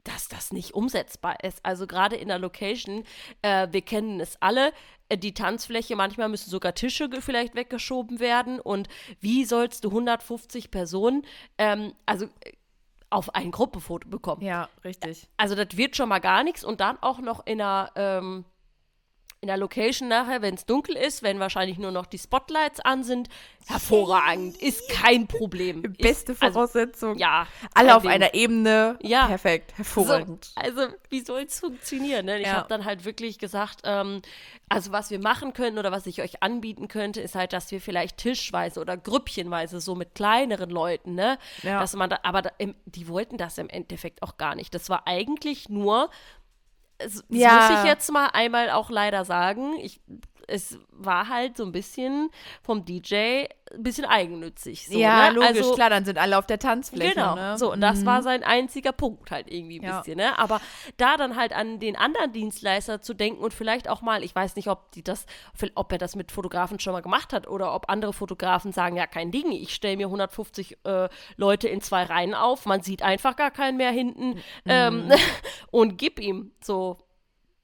[0.04, 1.64] dass das nicht umsetzbar ist.
[1.64, 3.04] Also gerade in der Location,
[3.42, 4.72] äh, wir kennen es alle,
[5.08, 8.60] äh, die Tanzfläche, manchmal müssen sogar Tische vielleicht weggeschoben werden.
[8.60, 8.88] Und
[9.20, 11.24] wie sollst du 150 Personen,
[11.56, 12.52] ähm, also äh,
[13.16, 14.42] auf ein Gruppenfoto bekommen?
[14.42, 15.26] Ja, richtig.
[15.38, 18.44] Also das wird schon mal gar nichts und dann auch noch in einer, ähm,
[19.46, 23.04] in der Location nachher, wenn es dunkel ist, wenn wahrscheinlich nur noch die Spotlights an
[23.04, 23.28] sind,
[23.68, 25.82] hervorragend, ist kein Problem.
[25.82, 27.16] Beste ist, also, Voraussetzung.
[27.16, 27.46] ja.
[27.74, 28.10] Alle auf Ding.
[28.10, 28.98] einer Ebene.
[29.02, 29.26] Ja.
[29.26, 29.76] Perfekt.
[29.76, 30.46] Hervorragend.
[30.46, 32.26] So, also, wie soll es funktionieren?
[32.26, 32.40] Ne?
[32.40, 32.54] Ich Ja.
[32.54, 34.22] habe dann halt wirklich gesagt, ähm,
[34.68, 37.80] also was wir machen können oder was ich euch anbieten könnte, ist halt, dass wir
[37.80, 41.38] vielleicht tischweise oder grüppchenweise so mit kleineren Leuten, ne?
[41.62, 41.78] Ja.
[41.80, 44.74] Dass man da, aber da, im, die wollten das im Endeffekt auch gar nicht.
[44.74, 46.10] Das war eigentlich nur,
[46.98, 47.68] das Ja.
[47.70, 50.00] muss ich jetzt mal einmal auch leider sagen, ich,
[50.48, 52.30] es war halt so ein bisschen
[52.62, 54.86] vom DJ ein bisschen eigennützig.
[54.88, 55.34] So, ja, ne?
[55.34, 57.14] logisch, also, klar, dann sind alle auf der Tanzfläche.
[57.14, 57.58] Genau, Ne?
[57.58, 59.98] so, und das war sein einziger Punkt halt irgendwie ein Ja.
[59.98, 60.38] bisschen, ne?
[60.38, 60.60] Aber
[60.98, 64.54] da dann halt an den anderen Dienstleister zu denken und vielleicht auch mal, ich weiß
[64.54, 65.26] nicht, ob die das,
[65.74, 69.06] ob er das mit Fotografen schon mal gemacht hat oder ob andere Fotografen sagen, ja,
[69.08, 73.34] kein Ding, ich stelle mir 150 äh, Leute in zwei Reihen auf, man sieht einfach
[73.34, 75.10] gar keinen mehr hinten ähm,
[75.72, 76.98] und gib ihm so,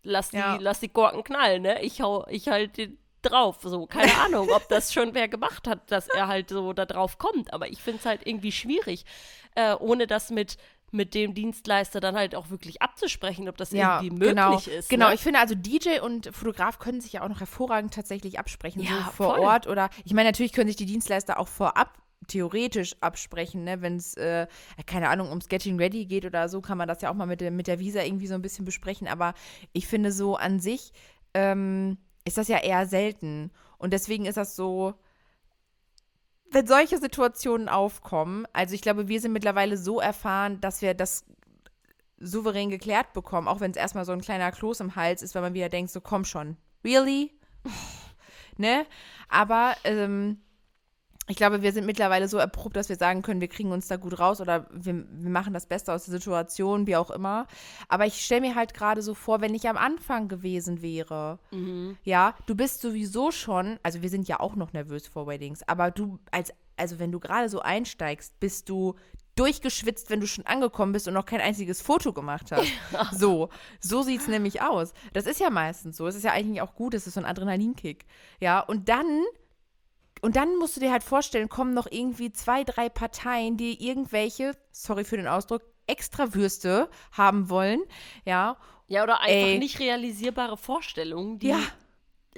[0.02, 0.56] lass die, Ja.
[0.60, 1.82] lass die Korken knallen, ne?
[1.82, 5.90] Ich hau, ich halt den drauf, so, keine Ahnung, ob das schon wer gemacht hat,
[5.90, 9.04] dass er halt so da drauf kommt, aber ich finde es halt irgendwie schwierig,
[9.54, 10.56] äh, ohne das mit
[10.94, 14.90] mit dem Dienstleister dann halt auch wirklich abzusprechen, ob das ja, irgendwie möglich genau, ist.
[14.90, 15.14] Genau, ne?
[15.14, 19.04] ich finde also DJ und Fotograf können sich ja auch noch hervorragend tatsächlich absprechen, Ja,
[19.06, 19.44] so vor voll.
[19.46, 23.96] Ort oder ich meine, natürlich können sich die Dienstleister auch vorab theoretisch absprechen, ne, wenn
[23.96, 24.46] es, äh,
[24.86, 27.40] keine Ahnung, ums Getting Ready geht oder so, kann man das ja auch mal mit,
[27.40, 29.34] der- mit der Visa irgendwie so ein bisschen besprechen, aber
[29.72, 30.92] ich finde so an sich
[31.34, 33.50] ähm, ist das ja eher selten.
[33.78, 34.94] Und deswegen ist das so,
[36.50, 41.24] wenn solche Situationen aufkommen, also ich glaube, wir sind mittlerweile so erfahren, dass wir das
[42.18, 45.42] souverän geklärt bekommen, auch wenn es erstmal so ein kleiner Kloß im Hals ist, weil
[45.42, 47.32] man wieder denkt, so komm schon, really?
[48.56, 48.86] ne?
[49.28, 50.40] Aber ähm,
[51.28, 53.96] ich glaube, wir sind mittlerweile so erprobt, dass wir sagen können, wir kriegen uns da
[53.96, 57.46] gut raus oder wir, wir machen das Beste aus der Situation, wie auch immer.
[57.88, 61.38] Aber ich stelle mir halt gerade so vor, wenn ich am Anfang gewesen wäre,
[62.02, 65.92] ja, du bist sowieso schon, also wir sind ja auch noch nervös vor Weddings, aber
[65.92, 68.96] du als, also wenn du gerade so einsteigst, bist du
[69.36, 72.68] durchgeschwitzt, wenn du schon angekommen bist und noch kein einziges Foto gemacht hast.
[73.12, 73.48] So,
[73.80, 74.92] so sieht's nämlich aus.
[75.12, 76.06] Das ist ja meistens so.
[76.06, 78.04] Es ist ja eigentlich auch gut, es ist so ein Adrenalinkick.
[78.40, 79.22] Ja, und dann
[80.22, 84.52] und dann musst du dir halt vorstellen, kommen noch irgendwie zwei, drei Parteien, die irgendwelche,
[84.70, 87.82] sorry für den Ausdruck, extra Würste haben wollen.
[88.24, 88.56] Ja,
[88.86, 89.58] ja, oder einfach Ey.
[89.58, 91.58] nicht realisierbare Vorstellungen, die ja.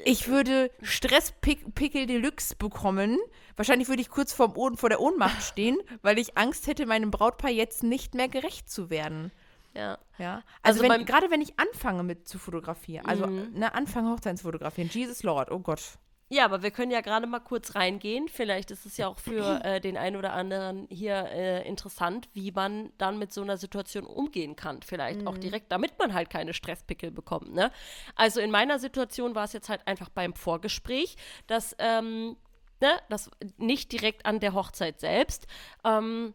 [0.05, 3.17] Ich würde Stresspickel Deluxe bekommen.
[3.57, 7.11] Wahrscheinlich würde ich kurz vorm Ohren, vor der Ohnmacht stehen, weil ich Angst hätte, meinem
[7.13, 9.31] Brautpaar jetzt nicht mehr gerecht zu werden.
[9.75, 9.99] ja.
[10.19, 10.43] Ja.
[10.63, 13.51] Also Also, wenn, gerade wenn ich anfange mit zu fotografieren, also Mhm.
[13.53, 15.83] ne, anfange Hochzeitsfotografieren, Jesus Lord, oh Gott.
[16.29, 18.29] Ja, aber wir können ja gerade mal kurz reingehen.
[18.29, 22.51] Vielleicht ist es ja auch für äh, den einen oder anderen hier äh, interessant, wie
[22.51, 24.83] man dann mit so einer Situation umgehen kann.
[24.83, 27.53] Vielleicht auch direkt, damit man halt keine Stresspickel bekommt.
[27.53, 27.71] Ne?
[28.17, 32.37] Also in meiner Situation war es jetzt halt einfach beim Vorgespräch, dass ähm,
[32.81, 35.47] ne, das nicht direkt an der Hochzeit selbst.
[35.85, 36.35] Ähm,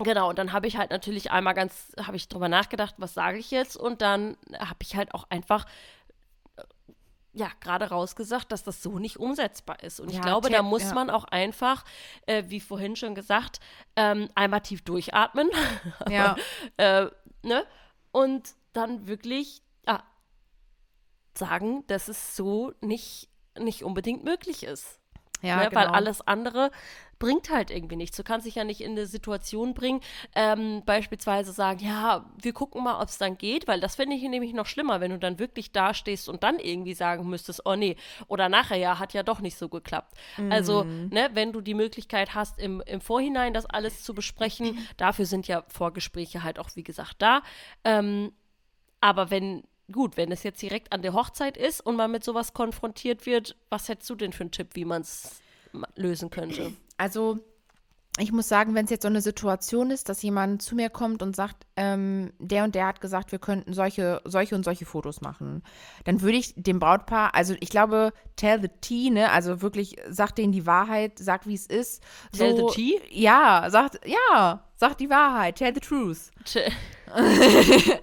[0.00, 3.38] Genau, und dann habe ich halt natürlich einmal ganz, habe ich drüber nachgedacht, was sage
[3.38, 3.76] ich jetzt?
[3.76, 5.64] Und dann habe ich halt auch einfach,
[7.38, 10.00] ja, gerade rausgesagt, dass das so nicht umsetzbar ist.
[10.00, 10.94] Und ich Ja, glaube, te- da muss ja.
[10.94, 11.84] man auch einfach,
[12.26, 13.60] äh, wie vorhin schon gesagt,
[13.94, 15.48] ähm, einmal tief durchatmen.
[16.10, 16.34] Ja.
[16.78, 17.06] äh,
[17.42, 17.64] ne?
[18.10, 20.02] Und dann wirklich, ja,
[21.36, 24.98] sagen, dass es so nicht, nicht unbedingt möglich ist.
[25.40, 25.68] Ja, ne?
[25.68, 25.80] genau.
[25.80, 26.70] Weil alles andere
[27.18, 28.16] bringt halt irgendwie nichts.
[28.16, 30.00] Du kannst dich ja nicht in eine Situation bringen,
[30.34, 34.22] ähm, beispielsweise sagen, ja, wir gucken mal, ob es dann geht, weil das finde ich
[34.22, 37.96] nämlich noch schlimmer, wenn du dann wirklich dastehst und dann irgendwie sagen müsstest, oh nee,
[38.26, 40.16] oder nachher ja, hat ja doch nicht so geklappt.
[40.50, 45.26] Also, ne, wenn du die Möglichkeit hast, im, im Vorhinein das alles zu besprechen, dafür
[45.26, 47.42] sind ja Vorgespräche halt auch, wie gesagt, da.
[47.84, 48.32] Ähm,
[49.00, 52.52] aber wenn, gut, wenn es jetzt direkt an der Hochzeit ist und man mit sowas
[52.52, 55.40] konfrontiert wird, was hättest du denn für einen Tipp, wie man es
[55.96, 56.72] lösen könnte?
[56.98, 57.38] Also,
[58.20, 61.22] ich muss sagen, wenn es jetzt so eine Situation ist, dass jemand zu mir kommt
[61.22, 65.20] und sagt, ähm, der und der hat gesagt, wir könnten solche, solche und solche Fotos
[65.20, 65.62] machen,
[66.04, 70.34] dann würde ich dem Brautpaar, also ich glaube, tell the tea, ne, also wirklich, sag
[70.34, 72.02] denen die Wahrheit, sag wie es ist.
[72.36, 73.00] Tell so, the tea?
[73.10, 76.30] Ja, sagt, ja, sag die Wahrheit, tell the truth.
[76.44, 76.62] Tja,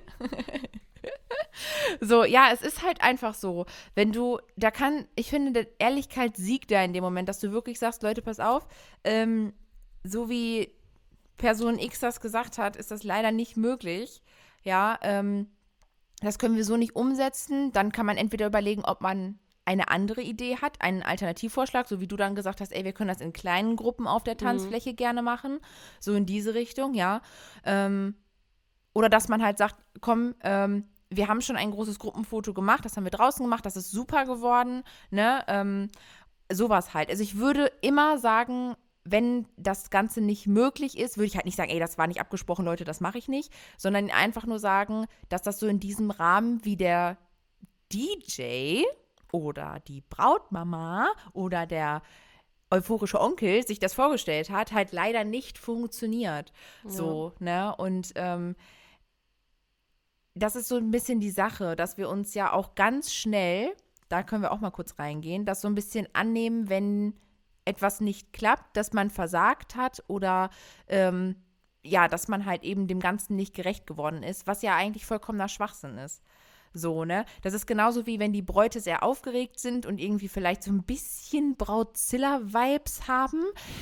[2.02, 3.66] So, ja, es ist halt einfach so.
[3.94, 7.80] Wenn du, da kann, ich finde, Ehrlichkeit siegt da in dem Moment, dass du wirklich
[7.80, 8.68] sagst, Leute, pass auf,
[9.04, 9.54] ähm,
[10.04, 10.72] so wie
[11.38, 14.22] Person X das gesagt hat, ist das leider nicht möglich.
[14.64, 15.48] Ja, ähm,
[16.22, 17.72] das können wir so nicht umsetzen.
[17.72, 22.08] Dann kann man entweder überlegen, ob man eine andere Idee hat, einen Alternativvorschlag, so wie
[22.08, 25.24] du dann gesagt hast, ey, wir können das in kleinen Gruppen auf der Tanzfläche gerne
[25.24, 25.60] machen,
[26.00, 27.22] so in diese Richtung, ja.
[27.66, 28.16] Ähm,
[28.94, 32.98] oder dass man halt sagt, komm, ähm, wir haben schon ein großes Gruppenfoto gemacht, das
[32.98, 35.44] haben wir draußen gemacht, das ist super geworden, ne?
[35.48, 35.90] Ähm,
[36.52, 37.10] sowas halt.
[37.10, 41.56] Also ich würde immer sagen, wenn das Ganze nicht möglich ist, würde ich halt nicht
[41.56, 45.06] sagen, ey, das war nicht abgesprochen, Leute, das mache ich nicht, sondern einfach nur sagen,
[45.30, 47.18] dass das so in diesem Rahmen wie der
[47.94, 48.82] DJ
[49.32, 52.02] oder die Brautmama oder der
[52.72, 56.52] euphorische Onkel sich das vorgestellt hat, halt leider nicht funktioniert.
[56.84, 57.76] So, ne?
[57.76, 58.56] Und ähm,
[60.36, 63.74] das ist so ein bisschen die Sache, dass wir uns ja auch ganz schnell,
[64.10, 67.14] da können wir auch mal kurz reingehen, das so ein bisschen annehmen, wenn
[67.64, 70.50] etwas nicht klappt, dass man versagt hat oder
[70.88, 71.36] ähm,
[71.84, 75.48] ja, dass man halt eben dem Ganzen nicht gerecht geworden ist, was ja eigentlich vollkommener
[75.48, 76.22] Schwachsinn ist.
[76.74, 77.26] So, ne?
[77.42, 80.84] Das ist genauso wie wenn die Bräute sehr aufgeregt sind und irgendwie vielleicht so ein
[80.84, 83.42] bisschen Brautzilla-Vibes haben,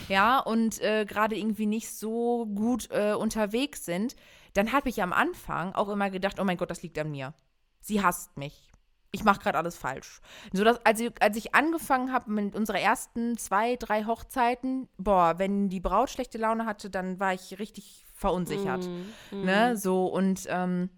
[0.09, 4.15] ja, und äh, gerade irgendwie nicht so gut äh, unterwegs sind.
[4.53, 7.33] Dann habe ich am Anfang auch immer gedacht, oh mein Gott, das liegt an mir.
[7.81, 8.71] Sie hasst mich.
[9.11, 10.21] Ich mache gerade alles falsch.
[10.53, 15.35] So dass, als, ich, als ich angefangen habe mit unserer ersten zwei, drei Hochzeiten, boah,
[15.37, 18.87] wenn die Braut schlechte Laune hatte, dann war ich richtig verunsichert.
[19.31, 19.43] Mhm.
[19.43, 19.77] Ne?
[19.77, 20.89] So und ähm,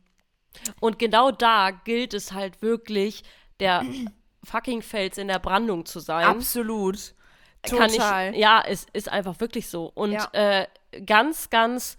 [0.80, 3.24] Und genau da gilt es halt wirklich,
[3.60, 3.86] der
[4.44, 6.26] fucking Fels in der Brandung zu sein.
[6.26, 7.16] absolut.
[7.64, 8.34] Kann Total.
[8.34, 9.92] ich, ja, es ist einfach wirklich so.
[9.94, 10.30] Und Ja.
[10.34, 10.68] äh,
[11.06, 11.98] ganz, ganz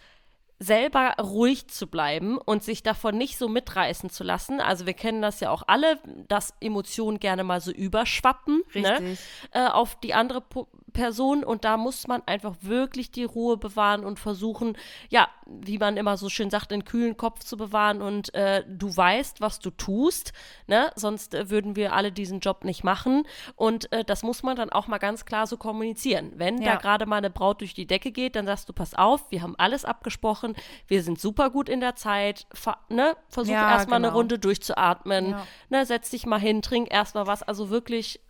[0.59, 4.61] selber ruhig zu bleiben und sich davon nicht so mitreißen zu lassen.
[4.61, 9.17] Also wir kennen das ja auch alle, dass Emotionen gerne mal so überschwappen ne?
[9.53, 14.03] Äh, auf die andere po Person und da muss man einfach wirklich die Ruhe bewahren
[14.03, 14.77] und versuchen,
[15.11, 18.97] ja, wie man immer so schön sagt, einen kühlen Kopf zu bewahren und äh, du
[18.97, 20.33] weißt, was du tust,
[20.67, 20.91] ne?
[20.97, 23.25] Sonst äh, würden wir alle diesen Job nicht machen
[23.57, 26.33] und äh, das muss man dann auch mal ganz klar so kommunizieren.
[26.37, 26.77] Wenn da Ja.
[26.77, 29.55] gerade mal eine Braut durch die Decke geht, dann sagst du, pass auf, wir haben
[29.59, 30.57] alles abgesprochen,
[30.89, 33.17] wir sind super gut in der Zeit, ver ne?
[33.29, 34.17] Versuch Ja, erstmal eine genau.
[34.19, 35.47] Runde durchzuatmen, Ja.
[35.69, 35.85] ne?
[35.85, 38.21] Setz dich mal hin, trink erstmal was, also wirklich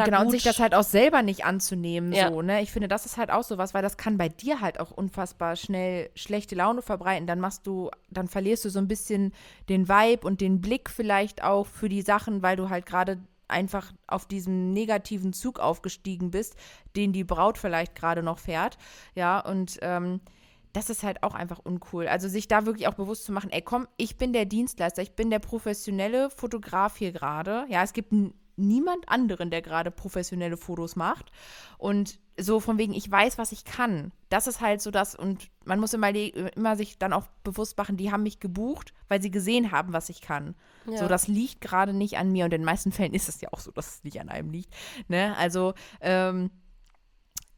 [0.00, 2.28] da Genau, und gut sich das halt auch selber nicht anzunehmen, Ja.
[2.30, 2.62] so, ne?
[2.62, 5.56] Ich finde, das ist halt auch sowas, weil das kann bei dir halt auch unfassbar
[5.56, 7.26] schnell schlechte Laune verbreiten.
[7.26, 9.32] Dann machst du, dann verlierst du so ein bisschen
[9.68, 13.92] den Vibe und den Blick vielleicht auch für die Sachen, weil du halt gerade einfach
[14.06, 16.54] auf diesem negativen Zug aufgestiegen bist,
[16.96, 18.78] den die Braut vielleicht gerade noch fährt.
[19.16, 20.20] Ja, und ähm,
[20.72, 22.06] das ist halt auch einfach uncool.
[22.06, 25.16] Also sich da wirklich auch bewusst zu machen, ey, komm, ich bin der Dienstleister, ich
[25.16, 27.64] bin der professionelle Fotograf hier gerade.
[27.68, 31.30] Ja, es gibt n- niemand anderen, der gerade professionelle Fotos macht.
[31.78, 34.12] Und so von wegen, ich weiß, was ich kann.
[34.28, 37.96] Das ist halt so das, und man muss immer, immer sich dann auch bewusst machen,
[37.96, 40.54] die haben mich gebucht, weil sie gesehen haben, was ich kann.
[40.86, 40.98] Ja.
[40.98, 42.44] So, das liegt gerade nicht an mir.
[42.44, 44.50] Und in den meisten Fällen ist es ja auch so, dass es nicht an einem
[44.50, 44.74] liegt.
[45.08, 45.36] Ne?
[45.36, 46.50] Also, ähm,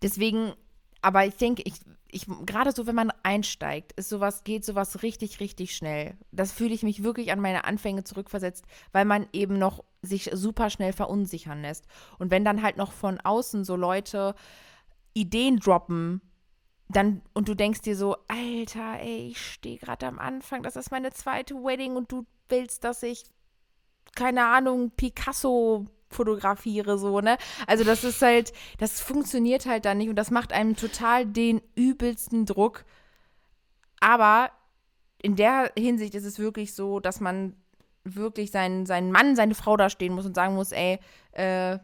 [0.03, 0.53] deswegen,
[1.01, 1.75] aber ich denke, ich,
[2.13, 6.17] ich, gerade so, wenn man einsteigt, ist sowas, geht sowas richtig, richtig schnell.
[6.31, 10.69] Das fühle ich mich wirklich an meine Anfänge zurückversetzt, weil man eben noch sich super
[10.69, 11.87] schnell verunsichern lässt.
[12.19, 14.35] Und wenn dann halt noch von außen so Leute
[15.15, 16.21] Ideen droppen,
[16.89, 20.91] dann, und du denkst dir so, Alter, ey, ich stehe gerade am Anfang, das ist
[20.91, 23.25] meine zweite Wedding und du willst, dass ich,
[24.15, 27.37] keine Ahnung, Picasso fotografiere, so, ne?
[27.67, 31.61] Also das ist halt, das funktioniert halt dann nicht und das macht einem total den
[31.75, 32.85] übelsten Druck.
[34.01, 34.51] Aber
[35.23, 37.55] in der Hinsicht ist es wirklich so, dass man
[38.05, 40.99] wirklich seinen, seinen Mann, seine Frau da stehen muss und sagen muss, ey,
[41.33, 41.79] äh,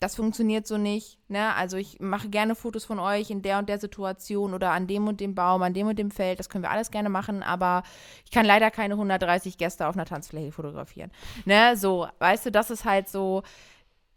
[0.00, 1.18] das funktioniert so nicht.
[1.28, 1.54] Ne?
[1.54, 5.08] Also ich mache gerne Fotos von euch in der und der Situation oder an dem
[5.08, 6.38] und dem Baum, an dem und dem Feld.
[6.38, 7.82] Das können wir alles gerne machen, aber
[8.24, 11.10] ich kann leider keine 130 Gäste auf einer Tanzfläche fotografieren.
[11.44, 11.76] Ne?
[11.76, 13.42] So, weißt du, das ist halt so,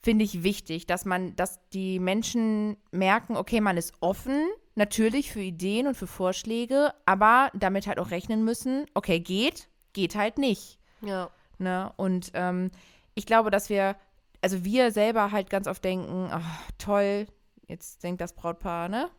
[0.02, 5.42] finde ich wichtig, dass man, dass die Menschen merken, okay, man ist offen, natürlich für
[5.42, 10.80] Ideen und für Vorschläge, aber damit halt auch rechnen müssen, okay, geht, geht halt nicht.
[11.02, 11.30] Ja.
[11.58, 11.92] Ne?
[11.98, 12.72] Und ähm,
[13.16, 13.96] ich glaube, dass wir
[14.42, 16.44] also wir selber halt ganz oft denken, ach,
[16.78, 17.28] toll,
[17.68, 19.10] jetzt denkt das Brautpaar, ne?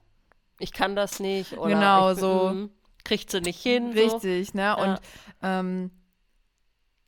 [0.58, 1.56] Ich kann das nicht.
[1.58, 2.50] Oder Genau, ich, so.
[2.50, 2.70] mm,
[3.04, 3.92] Kriegt sie nicht hin.
[3.92, 4.62] Richtig, ne?
[4.62, 4.74] Ja.
[4.74, 5.00] Und,
[5.42, 5.90] ähm,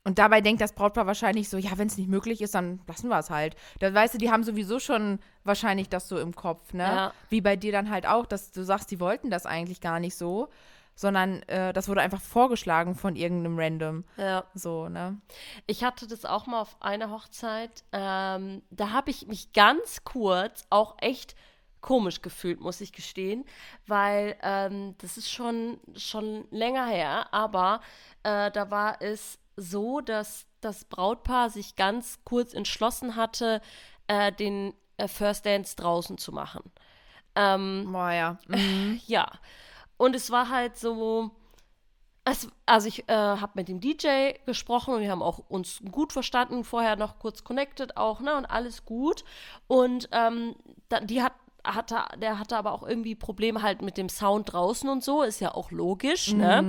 [0.04, 3.08] und dabei denkt das Brautpaar wahrscheinlich so, ja, wenn es nicht möglich ist, dann lassen
[3.08, 3.56] wir es halt.
[3.80, 6.84] Da weißt du, die haben sowieso schon wahrscheinlich das so im Kopf, ne?
[6.84, 7.12] Ja.
[7.30, 10.16] Wie bei dir dann halt auch, dass du sagst, die wollten das eigentlich gar nicht
[10.16, 10.48] so,
[10.94, 14.04] sondern äh, das wurde einfach vorgeschlagen von irgendeinem Random.
[14.18, 14.44] Ja.
[14.54, 15.20] So, ne?
[15.66, 17.82] Ich hatte das auch mal auf einer Hochzeit.
[17.92, 21.34] Ähm, da habe ich mich ganz kurz auch echt
[21.80, 23.44] komisch gefühlt, muss ich gestehen,
[23.86, 27.80] weil ähm, das ist schon, schon länger her, aber
[28.22, 33.60] äh, da war es so, dass das Brautpaar sich ganz kurz entschlossen hatte,
[34.06, 36.72] äh, den äh, First Dance draußen zu machen.
[37.34, 38.38] Ähm, Boah, ja.
[38.48, 39.00] Mhm.
[39.06, 39.30] ja.
[39.96, 41.30] Und es war halt so.
[42.26, 46.10] Es, also ich äh, habe mit dem DJ gesprochen und wir haben auch uns gut
[46.10, 49.24] verstanden, vorher noch kurz connected auch, ne, und alles gut.
[49.66, 50.56] Und ähm,
[50.88, 54.88] da, die hat, hatte, der hatte aber auch irgendwie Probleme halt mit dem Sound draußen
[54.88, 56.64] und so, ist ja auch logisch, ne?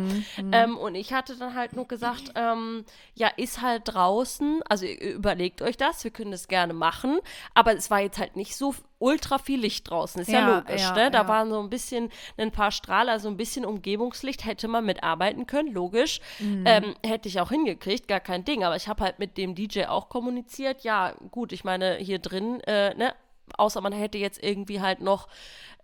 [0.52, 5.62] Ähm, und ich hatte dann halt nur gesagt, ähm, ja, ist halt draußen, also überlegt
[5.62, 7.20] euch das, wir können das gerne machen,
[7.54, 10.82] aber es war jetzt halt nicht so ultra viel Licht draußen, ist ja, Ja, logisch,
[10.82, 11.12] ja, ne?
[11.12, 11.28] Da ja.
[11.28, 15.72] waren so ein bisschen ein paar Strahler, so ein bisschen Umgebungslicht, hätte man mitarbeiten können,
[15.74, 16.22] logisch.
[16.66, 18.64] Ähm, hätte ich auch hingekriegt, gar kein Ding.
[18.64, 22.62] Aber ich habe halt mit dem DJ auch kommuniziert, ja, gut, ich meine, hier drin,
[22.62, 23.14] äh, ne,
[23.58, 25.28] außer man hätte jetzt irgendwie halt noch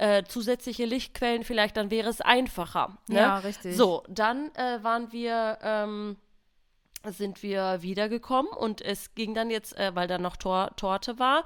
[0.02, 2.98] äh, zusätzliche Lichtquellen, vielleicht dann wäre es einfacher.
[3.08, 3.20] Ne?
[3.20, 3.76] Ja, richtig.
[3.76, 6.18] So, dann äh, waren wir, ähm,
[7.06, 11.44] sind wir wiedergekommen und es ging dann jetzt, äh, weil da noch Tor Torte war,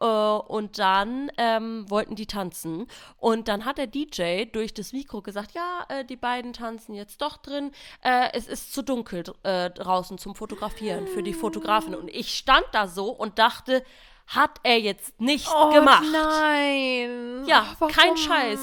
[0.00, 2.86] äh, und dann ähm, wollten die tanzen.
[3.18, 7.20] Und dann hat der DJ durch das Mikro gesagt, ja, äh, die beiden tanzen jetzt
[7.20, 7.72] doch drin.
[8.02, 11.94] Äh, es ist zu dunkel äh, draußen zum Fotografieren für die Fotografin.
[11.94, 13.82] Und ich stand da so und dachte,
[14.28, 16.04] hat er jetzt nicht gemacht.
[16.06, 17.44] Oh, nein.
[17.46, 17.92] Ja, Warum?
[17.92, 18.60] kein Scheiß.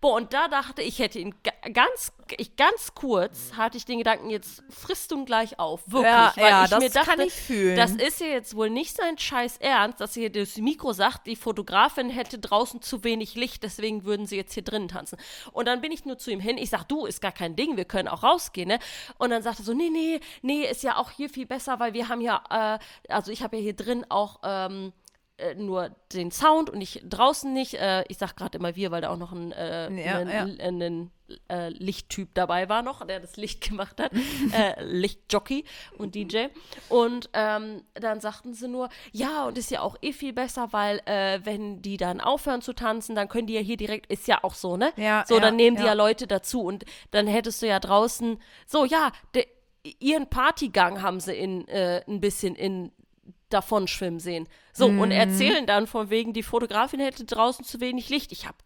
[0.00, 1.34] Boah, und da dachte ich, hätte ihn
[1.72, 5.82] ganz, ich ganz kurz hatte ich den Gedanken, jetzt frisst du gleich auf.
[5.86, 6.10] Wirklich.
[6.10, 7.76] Ja, weil ja, ich das mir dachte, kann ich fühlen.
[7.76, 11.36] Das ist ja jetzt wohl nicht sein Scheiß Ernst, dass hier das Mikro sagt, die
[11.36, 15.18] Fotografin hätte draußen zu wenig Licht, deswegen würden sie jetzt hier drinnen tanzen.
[15.52, 17.76] Und dann bin ich nur zu ihm hin, ich sag, du, ist gar kein Ding,
[17.76, 18.78] wir können auch rausgehen, ne?
[19.18, 21.94] Und dann sagt er so, nee, nee, nee, ist ja auch hier viel besser, weil
[21.94, 24.92] wir haben ja, äh, also ich habe ja hier drin auch, ähm,
[25.40, 27.74] äh, nur den Sound und ich draußen nicht.
[27.74, 30.66] Äh, ich sag gerade immer wir, weil da auch noch ein, äh, Ja, ein, ja.
[30.66, 31.10] ein,
[31.48, 34.12] äh, Lichttyp dabei war noch, der das Licht gemacht hat.
[34.52, 35.64] äh, Lichtjockey
[35.96, 36.46] und DJ.
[36.88, 41.00] Und ähm, dann sagten sie nur, ja, und ist ja auch eh viel besser, weil
[41.44, 44.54] wenn die dann aufhören zu tanzen, dann können die ja hier direkt, ist ja auch
[44.54, 44.92] so, ne?
[44.96, 45.92] Ja, so, dann nehmen die ja.
[45.92, 49.46] Leute dazu und dann hättest du ja draußen, so, ja, de,
[49.98, 52.92] ihren Partygang haben sie in ein bisschen in
[53.52, 54.48] davon schwimmen sehen.
[54.72, 54.98] So, Mhm.
[55.00, 58.32] und erzählen dann von wegen, die Fotografin hätte draußen zu wenig Licht.
[58.32, 58.56] Ich hab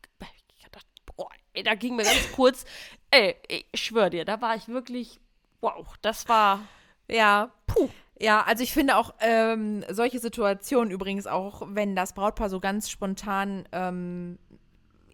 [0.59, 2.65] ich gedacht, boah, ey, da ging mir ganz kurz,
[3.11, 5.21] ey, ich schwör dir, da war ich wirklich,
[5.61, 6.61] wow, das war,
[7.09, 7.89] Ja, puh.
[8.21, 12.89] Ja, also ich finde auch ähm, solche Situationen übrigens auch, wenn das Brautpaar so ganz
[12.89, 14.39] spontan ähm,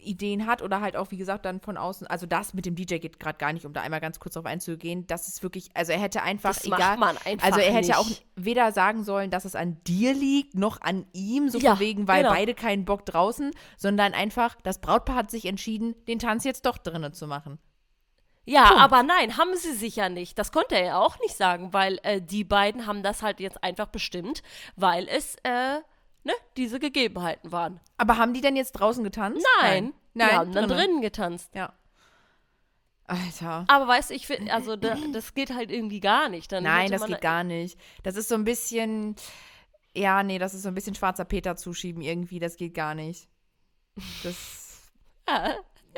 [0.00, 2.96] Ideen hat oder halt auch, wie gesagt, dann von außen, also das mit dem DJ
[2.98, 5.06] geht gerade gar nicht, um da einmal ganz kurz drauf einzugehen.
[5.06, 7.96] Das ist wirklich, also er hätte einfach, Das egal, man einfach also er hätte nicht.
[7.98, 11.80] auch weder sagen sollen, dass es an dir liegt, noch an ihm, so Ja, von
[11.80, 12.34] wegen, weil genau.
[12.34, 16.78] beide keinen Bock draußen, sondern einfach, das Brautpaar hat sich entschieden, den Tanz jetzt doch
[16.78, 17.58] drinnen zu machen.
[18.46, 18.82] ja, Punkt.
[18.82, 20.38] aber nein, haben sie sicher nicht.
[20.38, 23.62] Das konnte er ja auch nicht sagen, weil äh, die beiden haben das halt jetzt
[23.62, 24.42] einfach bestimmt,
[24.76, 25.80] weil es, äh,
[26.24, 27.80] ne, diese Gegebenheiten waren.
[27.96, 29.46] Aber haben die denn jetzt draußen getanzt?
[29.60, 30.78] Nein, Nein, die haben dann drinnen.
[30.78, 31.50] drinnen getanzt.
[31.54, 31.72] Ja.
[33.06, 33.64] Alter.
[33.66, 36.52] Aber weißt du, ich finde, also da, das geht halt irgendwie gar nicht.
[36.52, 37.78] Dann Nein, das geht gar nicht.
[38.04, 39.16] Das ist so ein bisschen,
[39.94, 42.38] ja, nee, das ist so ein bisschen schwarzer Peter zuschieben irgendwie.
[42.38, 43.28] Das geht gar nicht.
[44.22, 44.90] Das,
[45.28, 45.48] Ja,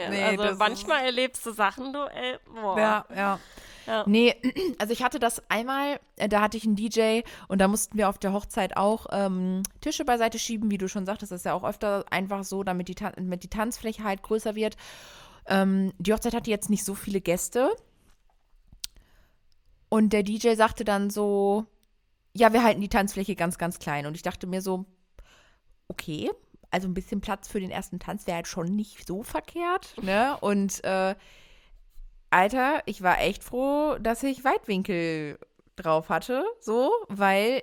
[0.04, 2.78] ja, Nee, also manchmal erlebst du Sachen, du, ey, boah.
[2.78, 3.38] ja, ja.
[3.86, 4.04] Ja.
[4.06, 4.34] Nee,
[4.78, 8.08] also ich hatte das einmal, äh, da hatte ich einen DJ und da mussten wir
[8.08, 11.54] auf der Hochzeit auch ähm, Tische beiseite schieben, wie du schon sagtest, das ist ja
[11.54, 14.76] auch öfter einfach so, damit die, damit die Tanzfläche halt größer wird.
[15.46, 17.70] Ähm, die Hochzeit hatte jetzt nicht so viele Gäste
[19.88, 21.66] und der DJ sagte dann so,
[22.34, 24.86] ja, wir halten die Tanzfläche ganz, ganz klein und ich dachte mir so,
[25.88, 26.30] okay.
[26.70, 29.94] Also ein bisschen Platz für den ersten Tanz wäre halt schon nicht so verkehrt.
[30.00, 30.38] Ne?
[30.40, 31.14] Und äh,
[32.32, 35.38] Alter, ich war echt froh, dass ich Weitwinkel
[35.76, 37.62] drauf hatte, so, weil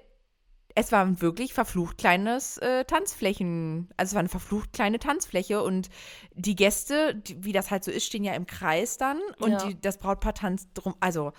[0.75, 5.61] es war ein wirklich verflucht kleines äh, Tanzflächen, also es war eine verflucht kleine Tanzfläche
[5.63, 5.89] und
[6.33, 9.67] die Gäste, die, wie das halt so ist, stehen ja im Kreis dann und Ja.
[9.67, 11.33] die, das Brautpaar tanzt drum, also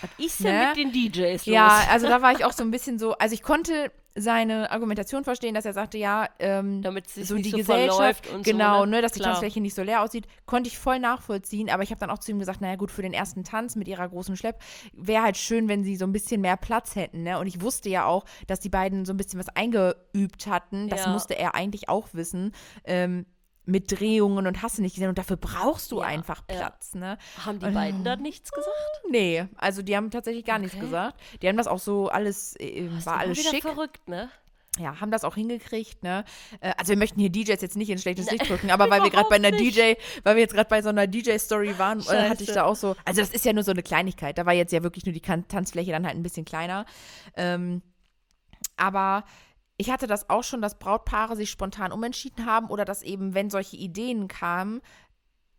[0.00, 0.68] Was ist denn Ne?
[0.68, 1.54] mit den DJs los?
[1.54, 5.24] ja, also da war ich auch so ein bisschen so, also ich konnte seine Argumentation
[5.24, 8.80] verstehen, dass er sagte, ja, ähm, Damit sich so nicht die so Gesellschaft, und genau,
[8.80, 9.32] so, ne, dass die Klar.
[9.32, 12.30] Tanzfläche nicht so leer aussieht, konnte ich voll nachvollziehen, aber ich habe dann auch zu
[12.30, 14.58] ihm gesagt, naja gut, für den ersten Tanz mit ihrer großen Schlepp
[14.94, 17.90] wäre halt schön, wenn sie so ein bisschen mehr Platz hätten, ne, und ich wusste
[17.90, 21.10] ja auch, dass die beiden so ein bisschen was eingeübt hatten, das Ja.
[21.10, 22.52] musste er eigentlich auch wissen,
[22.84, 23.26] ähm,
[23.66, 26.56] mit Drehungen und hast du nicht gesehen und dafür brauchst du Ja, einfach ja.
[26.56, 27.18] Platz, ne.
[27.44, 28.72] Haben die beiden da nichts gesagt?
[29.10, 30.84] Nee, also die haben tatsächlich gar nichts Okay.
[30.86, 31.20] gesagt.
[31.42, 33.62] Die haben das auch so alles, äh, Das ist war alles schick.
[33.62, 34.30] verrückt, ne?
[34.78, 36.24] Ja, haben das auch hingekriegt, ne?
[36.60, 39.10] Äh, Also wir möchten hier DJs jetzt nicht in schlechtes Licht drücken, aber weil wir
[39.10, 39.74] gerade bei einer nicht.
[39.76, 42.52] DJ, weil wir jetzt gerade bei so einer DJ-Story waren, äh, hatte ich Scheiße.
[42.54, 44.82] da auch so, also das ist ja nur so eine Kleinigkeit, da war jetzt ja
[44.82, 46.84] wirklich nur die Tanzfläche dann halt ein bisschen kleiner.
[47.36, 47.80] Ähm,
[48.76, 49.24] aber
[49.76, 53.50] ich hatte das auch schon, dass Brautpaare sich spontan umentschieden haben oder dass eben, wenn
[53.50, 54.80] solche Ideen kamen,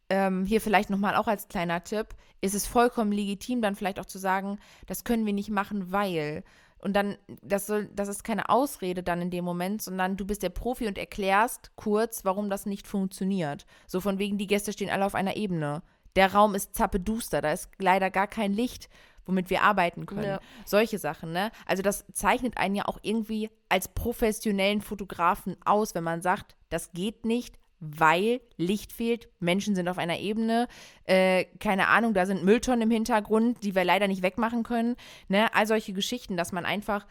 [0.10, 4.06] ähm, hier vielleicht nochmal auch als kleiner Tipp, ist es vollkommen legitim, dann vielleicht auch
[4.06, 6.44] zu sagen, das können wir nicht machen, weil.
[6.80, 10.44] Und dann, das soll, das ist keine Ausrede dann in dem Moment, sondern du bist
[10.44, 13.66] der Profi und erklärst kurz, warum das nicht funktioniert.
[13.88, 15.82] So von wegen, die Gäste stehen alle auf einer Ebene.
[16.16, 18.90] Der Raum ist zappeduster, da ist leider gar kein Licht,
[19.28, 20.24] womit wir arbeiten können.
[20.24, 20.40] Ja.
[20.66, 21.52] Solche Sachen, ne?
[21.66, 26.92] Also das zeichnet einen ja auch irgendwie als professionellen Fotografen aus, wenn man sagt, das
[26.92, 30.68] geht nicht, weil Licht fehlt, Menschen sind auf einer Ebene,
[31.04, 34.96] äh, keine Ahnung, da sind Mülltonnen im Hintergrund, die wir leider nicht wegmachen können,
[35.28, 35.54] ne?
[35.54, 37.06] All solche Geschichten, dass man einfach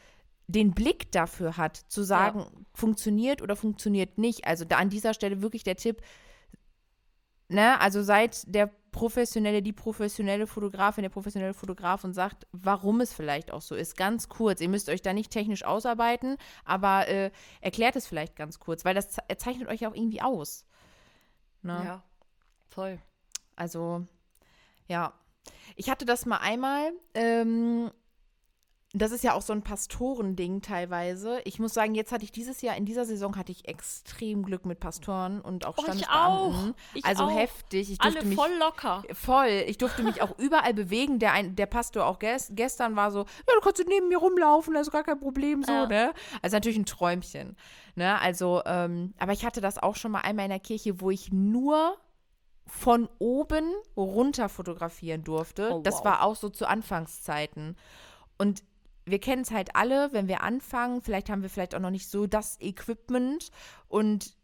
[0.48, 4.46] den Blick dafür hat, zu sagen, funktioniert oder funktioniert nicht.
[4.46, 6.02] Also da an dieser Stelle wirklich der Tipp,
[7.48, 13.12] ne, also seid der professionelle, die professionelle Fotografin, der professionelle Fotograf und sagt, warum es
[13.12, 13.96] vielleicht auch so ist.
[13.96, 14.60] Ganz kurz.
[14.62, 17.30] Ihr müsst euch da nicht technisch ausarbeiten, aber äh,
[17.60, 20.64] erklärt es vielleicht ganz kurz, weil das ze- zeichnet euch auch irgendwie aus.
[21.62, 21.78] Ne?
[21.84, 22.02] Ja,
[22.68, 22.98] voll.
[23.54, 24.06] Also,
[24.88, 25.12] ja.
[25.76, 26.92] Ich hatte das mal einmal.
[27.14, 27.90] Ähm,
[29.02, 31.40] das ist ja auch so ein Pastorending teilweise.
[31.44, 34.64] Ich muss sagen, jetzt hatte ich dieses Jahr, in dieser Saison hatte ich extrem Glück
[34.64, 36.70] mit Pastoren und auch Oh, ich Standesbeamten.
[36.70, 36.74] auch.
[36.94, 37.30] Ich also auch.
[37.36, 37.90] heftig.
[37.90, 39.02] Ich durfte Alle mich voll locker.
[39.12, 39.64] Voll.
[39.66, 41.18] Ich durfte mich auch überall bewegen.
[41.18, 44.74] Der, ein, der Pastor auch ges gestern war so, ja, du kannst neben mir rumlaufen,
[44.74, 45.86] das ist gar kein Problem so, Ja.
[45.86, 46.12] ne?
[46.42, 47.56] Also natürlich ein Träumchen.
[47.96, 48.20] Ne?
[48.20, 51.32] Also, ähm, aber ich hatte das auch schon mal einmal in der Kirche, wo ich
[51.32, 51.96] nur
[52.66, 55.70] von oben runter fotografieren durfte.
[55.72, 56.04] Oh, Das wow.
[56.04, 57.76] war auch so zu Anfangszeiten.
[58.38, 58.62] Und
[59.06, 62.10] wir kennen es halt alle, wenn wir anfangen, vielleicht haben wir vielleicht auch noch nicht
[62.10, 63.50] so das Equipment
[63.88, 64.36] und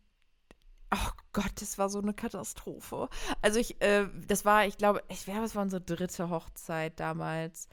[0.95, 3.09] Oh Gott, das war so eine Katastrophe.
[3.41, 7.69] Also ich, äh, das war, ich glaube, ich glaube, es war unsere dritte Hochzeit damals.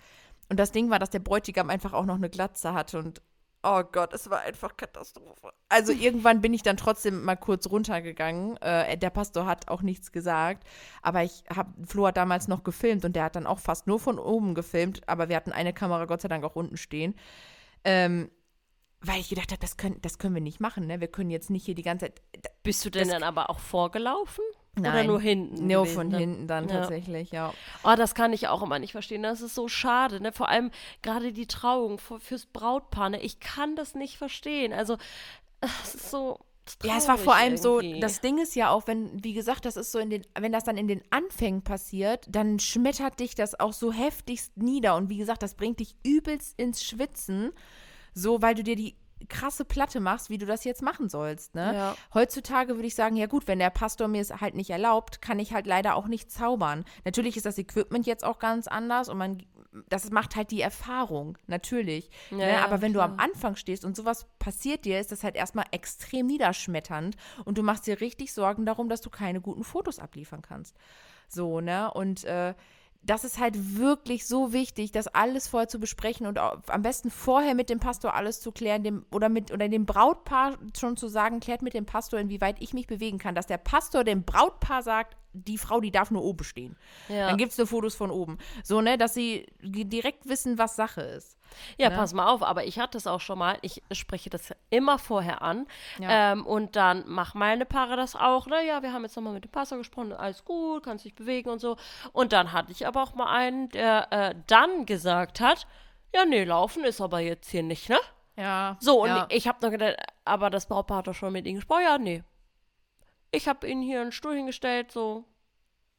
[0.47, 3.21] Und das Ding war, dass der Bräutigam einfach auch noch eine Glatze hatte und
[3.63, 5.51] oh Gott, es war einfach Katastrophe.
[5.69, 8.57] Also irgendwann bin ich dann trotzdem mal kurz runtergegangen.
[8.57, 10.63] Äh, der Pastor hat auch nichts gesagt,
[11.01, 13.99] aber ich habe, Flo hat damals noch gefilmt und der hat dann auch fast nur
[13.99, 17.15] von oben gefilmt, aber wir hatten eine Kamera Gott sei Dank auch unten stehen.
[17.83, 18.29] Ähm,
[19.01, 20.99] weil ich gedacht habe, das können, das können wir nicht machen, ne?
[20.99, 22.21] Wir können jetzt nicht hier die ganze Zeit.
[22.63, 24.43] Bist du denn Das- dann aber auch vorgelaufen?
[24.77, 25.07] Oder Nein.
[25.07, 25.67] nur hinten?
[25.67, 26.81] Nur gewesen von hinten dann Ja.
[26.81, 27.53] tatsächlich, ja.
[27.83, 29.23] Oh, das kann ich auch immer nicht verstehen.
[29.23, 30.31] Das ist so schade, ne?
[30.31, 33.21] Vor allem gerade die Trauung für, fürs Brautpaar, ne?
[33.21, 34.71] Ich kann das nicht verstehen.
[34.71, 34.97] Also,
[35.83, 36.39] es ist so.
[36.83, 37.99] Ja, es war vor allem so, irgendwie.
[37.99, 40.63] das Ding ist ja auch, wenn, wie gesagt, das ist so in den, wenn das
[40.65, 44.95] dann in den Anfängen passiert, dann schmettert dich das auch so heftigst nieder.
[44.95, 47.51] Und wie gesagt, das bringt dich übelst ins Schwitzen,
[48.13, 48.95] so, weil du dir die
[49.27, 51.73] krasse Platte machst, wie du das jetzt machen sollst, ne?
[51.73, 51.95] Ja.
[52.13, 55.39] Heutzutage würde ich sagen, ja gut, wenn der Pastor mir es halt nicht erlaubt, kann
[55.39, 56.85] ich halt leider auch nicht zaubern.
[57.05, 59.43] Natürlich ist das Equipment jetzt auch ganz anders und man,
[59.89, 62.09] das macht halt die Erfahrung, natürlich.
[62.31, 62.51] Ja, ne?
[62.53, 63.29] ja, Aber wenn du am klar.
[63.29, 67.15] Anfang stehst und sowas passiert dir, ist das halt erstmal extrem niederschmetternd
[67.45, 70.77] und du machst dir richtig Sorgen darum, dass du keine guten Fotos abliefern kannst.
[71.27, 71.91] So, ne?
[71.93, 72.55] Und äh,
[73.01, 77.55] das ist halt wirklich so wichtig, das alles vorher zu besprechen und am besten vorher
[77.55, 81.39] mit dem Pastor alles zu klären, dem, oder mit oder dem Brautpaar schon zu sagen,
[81.39, 85.15] klärt mit dem Pastor, inwieweit ich mich bewegen kann, dass der Pastor dem Brautpaar sagt,
[85.33, 86.75] die Frau, die darf nur oben stehen.
[87.07, 87.27] Ja.
[87.27, 88.37] Dann gibt es nur Fotos von oben.
[88.63, 91.38] So, ne, dass sie direkt wissen, was Sache ist.
[91.77, 91.95] Ja, Ne?
[91.95, 93.57] pass mal auf, aber ich hatte es auch schon mal.
[93.61, 95.67] Ich spreche das immer vorher an.
[95.99, 96.31] Ja.
[96.33, 98.47] Ähm, und dann machen meine Paare das auch.
[98.47, 101.49] Na ja, wir haben jetzt nochmal mit dem Pastor gesprochen, alles gut, kannst dich bewegen
[101.49, 101.77] und so.
[102.13, 105.67] Und dann hatte ich aber auch mal einen, der äh, dann gesagt hat:
[106.13, 107.99] Ja, nee, laufen ist aber jetzt hier nicht, ne?
[108.35, 108.77] Ja.
[108.79, 109.27] So, und ja.
[109.29, 111.83] ich habe noch gedacht, aber das Brautpaar hat doch schon mit ihnen gesprochen.
[111.83, 112.23] Ja, nee.
[113.31, 115.25] Ich habe ihnen hier einen Stuhl hingestellt, so.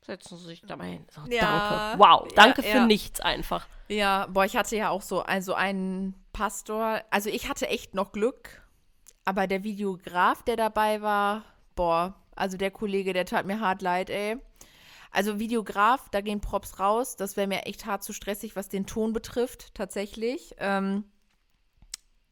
[0.03, 1.07] Setzen Sie sich da mal hin.
[1.11, 1.93] So, Ja.
[1.93, 2.03] danke.
[2.03, 3.67] Wow, danke für nichts einfach.
[3.91, 7.03] Ja, boah, ich hatte ja auch so also einen Pastor.
[7.11, 8.63] Also ich hatte echt noch Glück,
[9.25, 14.09] aber der Videograf, der dabei war, boah, also der Kollege, der tat mir hart leid,
[14.09, 14.37] ey.
[15.11, 17.17] Also Videograf, da gehen Props raus.
[17.17, 20.55] Das wäre mir echt hart zu stressig, was den Ton betrifft, tatsächlich.
[20.59, 21.03] Ähm,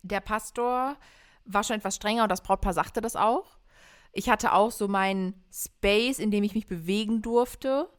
[0.03, 0.97] der Pastor
[1.45, 3.59] war schon etwas strenger und das Brautpaar sagte das auch.
[4.13, 7.91] Ich hatte auch so meinen Space, in dem ich mich bewegen durfte.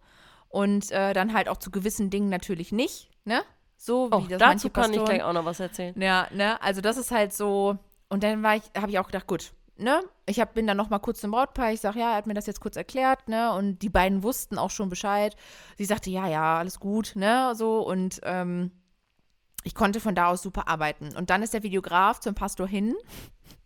[0.48, 3.42] Und äh, dann halt auch zu gewissen Dingen natürlich nicht, ne?
[3.78, 6.00] So Oh, wie das dazu kann ich gleich auch noch was erzählen.
[6.02, 7.78] ja, ne, also das ist halt so.
[8.10, 10.90] Und dann war ich, habe ich auch gedacht, gut, ne, ich hab, bin dann noch
[10.90, 11.72] mal kurz zum Brautpaar.
[11.72, 14.58] Ich sag, ja, er hat mir das jetzt kurz erklärt, ne, und die beiden wussten
[14.58, 15.36] auch schon Bescheid.
[15.78, 18.72] Sie sagte, ja, ja, alles gut, ne, so und ähm,
[19.64, 21.16] ich konnte von da aus super arbeiten.
[21.16, 22.96] Und dann ist der Videograf zum Pastor hin.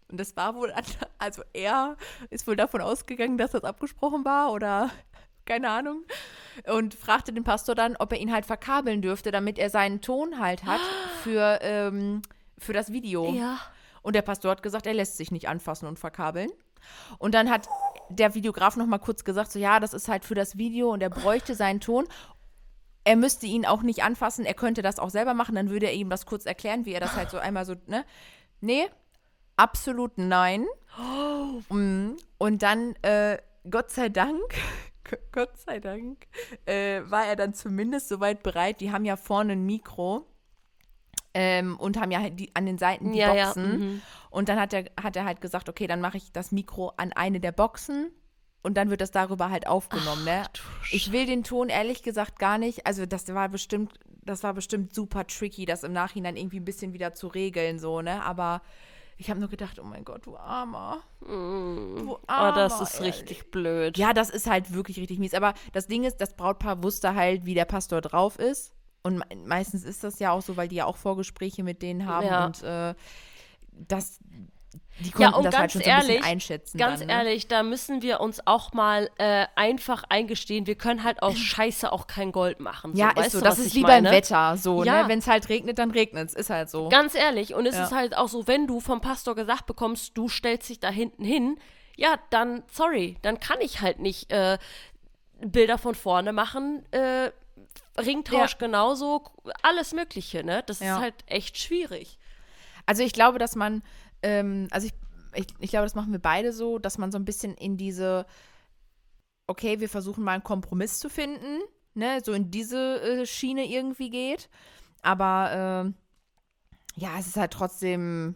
[0.09, 0.71] Und das war wohl,
[1.17, 1.97] also er
[2.29, 4.91] ist wohl davon ausgegangen, dass das abgesprochen war oder
[5.45, 6.03] keine Ahnung.
[6.65, 10.39] Und fragte den Pastor dann, ob er ihn halt verkabeln dürfte, damit er seinen Ton
[10.39, 10.81] halt hat
[11.23, 12.21] für, ähm,
[12.57, 13.33] für das Video.
[13.33, 13.59] Ja.
[14.01, 16.51] Und der Pastor hat gesagt, er lässt sich nicht anfassen und verkabeln.
[17.17, 17.67] Und dann hat
[18.09, 21.01] der Videograf noch mal kurz gesagt, so ja, das ist halt für das Video und
[21.01, 22.05] er bräuchte seinen Ton.
[23.05, 25.93] Er müsste ihn auch nicht anfassen, er könnte das auch selber machen, dann würde er
[25.93, 28.05] ihm das kurz erklären, wie er das halt so einmal so, ne?
[28.61, 28.87] Nee,
[29.57, 30.65] absolut nein.
[31.69, 33.37] Mm, Und dann, äh,
[33.69, 34.41] Gott sei Dank,
[35.31, 36.27] Gott sei Dank,
[36.65, 38.81] äh, war er dann zumindest soweit bereit.
[38.81, 40.25] Die haben ja vorne ein Mikro
[41.33, 43.79] ähm, und haben ja halt die, an den Seiten die Ja, ja, Boxen.
[43.79, 44.01] mhm.
[44.29, 47.13] Und dann hat er, hat er halt gesagt, okay, dann mache ich das Mikro an
[47.13, 48.11] eine der Boxen
[48.61, 50.43] und dann wird das darüber halt aufgenommen, ne?
[50.53, 50.61] du
[50.91, 53.93] Ich will den Ton ehrlich gesagt gar nicht, also das war bestimmt,
[54.23, 58.01] das war bestimmt super tricky, das im Nachhinein irgendwie ein bisschen wieder zu regeln, so,
[58.01, 58.23] ne?
[58.23, 58.61] Aber
[59.17, 61.01] ich habe nur gedacht, oh mein Gott, du Armer.
[61.21, 61.27] Du
[62.11, 63.15] Oh, das Armer, ist ehrlich.
[63.15, 63.97] richtig blöd.
[63.97, 65.33] Ja, das ist halt wirklich richtig mies.
[65.33, 68.73] Aber das Ding ist, das Brautpaar wusste halt, wie der Pastor drauf ist.
[69.03, 72.05] Und me meistens ist das ja auch so, weil die ja auch Vorgespräche mit denen
[72.05, 72.45] haben Ja.
[72.45, 72.95] und äh,
[73.71, 74.19] das,
[74.99, 76.77] die Ja, konnten und das halt ganz schon so ein bisschen ehrlich, einschätzen.
[76.77, 77.13] Ganz dann, ne?
[77.13, 81.91] ehrlich, da müssen wir uns auch mal äh, einfach eingestehen, wir können halt aus Scheiße
[81.91, 82.95] auch kein Gold machen.
[82.95, 83.39] Ja, so, ist so.
[83.39, 84.03] du, Das ist wie beim?
[84.03, 84.55] Wetter.
[84.57, 85.03] So, Ja.
[85.03, 85.09] ne?
[85.09, 86.33] Wenn es halt regnet, dann regnet es.
[86.35, 86.89] Ist halt so.
[86.89, 87.85] Ganz ehrlich, und es Ja.
[87.85, 91.23] ist halt auch so, wenn du vom Pastor gesagt bekommst, du stellst dich da hinten
[91.25, 91.57] hin,
[91.95, 94.57] ja, dann, sorry, dann kann ich halt nicht äh,
[95.41, 97.31] Bilder von vorne machen, äh,
[97.99, 99.23] Ringtausch genauso,
[99.61, 100.63] alles Mögliche, ne?
[100.65, 100.95] Das Ja.
[100.95, 102.17] ist halt echt schwierig.
[102.87, 103.83] Also ich glaube, dass man,
[104.23, 104.93] ähm, also ich,
[105.35, 108.25] ich, ich glaube, das machen wir beide so, dass man so ein bisschen in diese,
[109.47, 111.61] okay, wir versuchen mal einen Kompromiss zu finden,
[111.93, 114.49] ne, so in diese äh, Schiene irgendwie geht.
[115.01, 115.95] Aber ähm,
[116.95, 118.35] ja, es ist halt trotzdem,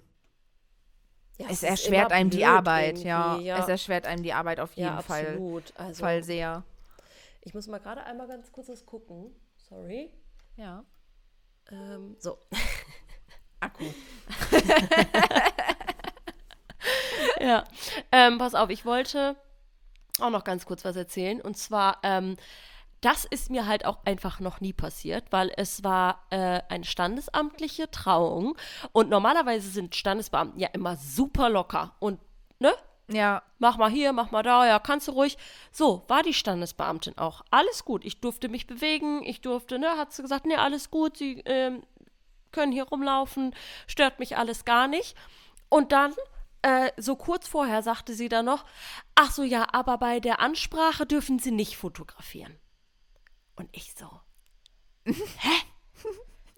[1.38, 3.38] Ja, es ist erschwert einem die Arbeit, ja.
[3.38, 3.60] ja.
[3.60, 5.74] Es erschwert einem die Arbeit auf jeden ja, Fall, absolut.
[5.78, 6.64] Also, Fall sehr.
[7.42, 9.32] ich muss mal gerade einmal ganz kurz was gucken.
[9.70, 10.12] Sorry.
[10.58, 10.84] Ja.
[11.72, 12.38] Ähm, so.
[13.60, 13.86] Akku.
[17.42, 17.64] ja.
[18.12, 19.36] Ähm, pass auf, ich wollte
[20.20, 21.42] auch noch ganz kurz was erzählen.
[21.42, 22.38] Und zwar, ähm,
[23.02, 27.92] das ist mir halt auch einfach noch nie passiert, weil es war äh, eine standesamtliche
[27.92, 28.58] Trauung.
[28.92, 31.94] Und normalerweise sind Standesbeamten ja immer super locker.
[32.00, 32.20] Und,
[32.60, 32.74] ne?
[33.10, 35.38] Ja, Mach mal hier, mach mal da, ja, kannst du ruhig.
[35.72, 37.42] So, war die Standesbeamtin auch.
[37.50, 38.06] Alles gut.
[38.06, 41.82] Ich durfte mich bewegen, ich durfte, ne, hat sie gesagt, ne, alles gut, sie ähm,
[42.52, 43.56] können hier rumlaufen,
[43.88, 45.16] stört mich alles gar nicht.
[45.70, 46.14] Und dann,
[46.68, 48.66] äh, so kurz vorher, sagte sie dann noch,
[49.16, 52.60] ach so, ja, aber bei der Ansprache dürfen sie nicht fotografieren.
[53.56, 54.10] Und ich so,
[55.06, 55.14] hä?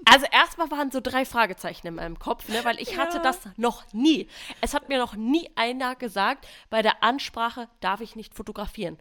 [0.05, 3.24] Also erstmal waren so drei Fragezeichen in meinem Kopf, ne, weil ich hatte Ja.
[3.24, 4.28] das noch nie.
[4.62, 8.97] Es hat mir noch nie einer gesagt, bei der Ansprache darf ich nicht fotografieren.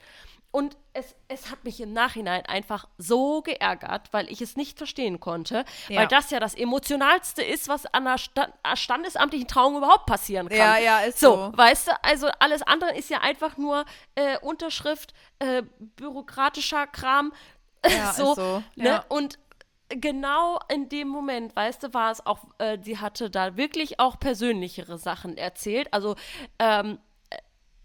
[0.50, 5.20] Und es, es hat mich im Nachhinein einfach so geärgert, weil ich es nicht verstehen
[5.20, 6.00] konnte, Ja.
[6.00, 10.48] weil das ja das Emotionalste ist, was an einer Sta einer standesamtlichen Trauung überhaupt passieren
[10.48, 10.56] kann.
[10.58, 11.36] Ja, ja, ist so.
[11.36, 11.52] so.
[11.54, 13.84] Weißt du, also alles andere ist ja einfach nur
[14.14, 15.62] äh, Unterschrift, äh,
[15.96, 17.32] bürokratischer Kram.
[17.86, 18.88] Ja, so, ist so, Ne?
[18.88, 19.04] ja.
[19.08, 19.38] Und
[19.90, 24.18] genau in dem Moment, weißt du, war es auch, äh, sie hatte da wirklich auch
[24.18, 25.92] persönlichere Sachen erzählt.
[25.92, 26.16] Also,
[26.58, 26.98] ähm, äh,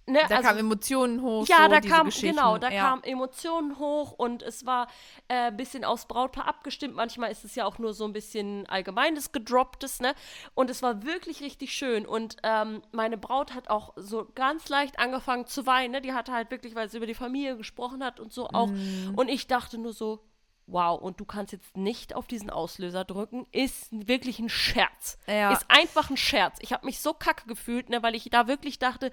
[0.06, 1.48] ne, da also, kamen Emotionen hoch.
[1.48, 2.82] ja, so, da kam, genau, da ja.
[2.82, 4.88] kamen Emotionen hoch und es war
[5.28, 6.96] äh, ein bisschen aufs Brautpaar abgestimmt.
[6.96, 10.14] Manchmal ist es ja auch nur so ein bisschen allgemeines gedropptes, ne?
[10.54, 12.06] Und es war wirklich richtig schön.
[12.06, 16.02] Und ähm, meine Braut hat auch so ganz leicht angefangen zu weinen, ne?
[16.02, 18.68] Die hatte halt wirklich, weil sie über die Familie gesprochen hat und so auch.
[18.68, 19.14] Mm.
[19.16, 20.20] Und ich dachte nur so,
[20.68, 25.18] wow, und du kannst jetzt nicht auf diesen Auslöser drücken, ist wirklich ein Scherz.
[25.28, 25.52] Ja.
[25.52, 26.58] Ist einfach ein Scherz.
[26.62, 29.12] Ich habe mich so kacke gefühlt, ne, weil ich da wirklich dachte,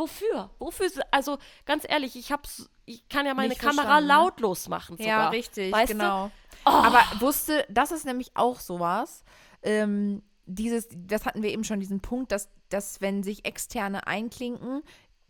[0.00, 0.50] wofür?
[0.58, 0.90] Wofür?
[1.10, 4.14] Also ganz ehrlich, ich hab's, ich kann ja meine Nicht Kamera verstanden, ne?
[4.14, 5.06] lautlos machen sogar.
[5.06, 6.30] Ja, richtig, weißt genau.
[6.64, 6.70] Oh.
[6.70, 9.24] Aber wusste, das ist nämlich auch sowas.
[9.62, 14.82] Ähm, dieses, das hatten wir eben schon, diesen Punkt, dass, dass wenn sich Externe einklinken,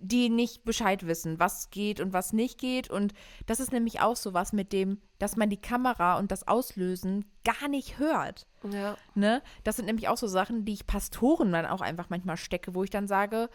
[0.03, 2.89] die nicht Bescheid wissen, was geht und was nicht geht.
[2.89, 3.13] Und
[3.47, 7.69] das ist nämlich auch sowas mit dem, dass man die Kamera und das Auslösen gar
[7.69, 8.47] nicht hört.
[8.73, 8.97] Ja.
[9.15, 9.43] Ne?
[9.63, 12.83] Das sind nämlich auch so Sachen, die ich Pastoren dann auch einfach manchmal stecke, wo
[12.83, 13.51] ich dann sage,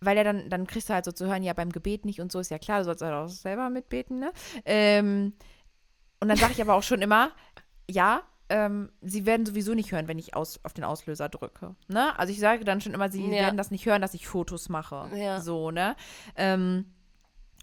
[0.00, 2.30] weil ja dann, dann kriegst du halt so zu hören, ja, beim Gebet nicht und
[2.32, 4.32] so ist ja klar, du sollst halt auch selber mitbeten, ne?
[4.64, 5.32] Ähm,
[6.20, 7.30] und dann sage ich aber auch schon immer,
[7.90, 11.74] ja, ähm, sie werden sowieso nicht hören, wenn ich aus, auf den Auslöser drücke.
[11.88, 12.16] Ne?
[12.18, 13.30] Also ich sage dann schon immer, sie Ja.
[13.42, 15.10] werden das nicht hören, dass ich Fotos mache.
[15.16, 15.40] Ja.
[15.40, 15.96] So, ne?
[16.36, 16.86] Ähm,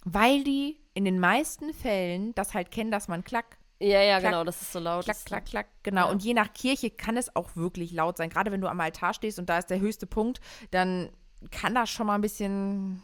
[0.04, 4.32] weil die in den meisten Fällen das halt kennen, dass man klack, Ja, ja, Klack,
[4.32, 5.06] genau, das ist so laut.
[5.06, 6.06] Klack, klack, klack, genau.
[6.08, 6.12] Ja.
[6.12, 8.30] Und je nach Kirche kann es auch wirklich laut sein.
[8.30, 11.10] Gerade wenn du am Altar stehst und da ist der höchste Punkt, dann
[11.52, 13.02] kann das schon mal ein bisschen,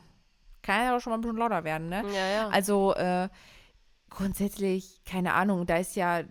[0.62, 2.04] kann ja auch schon mal ein bisschen lauter werden, ne?
[2.14, 2.50] Ja, ja.
[2.50, 3.30] Also äh,
[4.10, 6.24] grundsätzlich, keine Ahnung, da ist ja,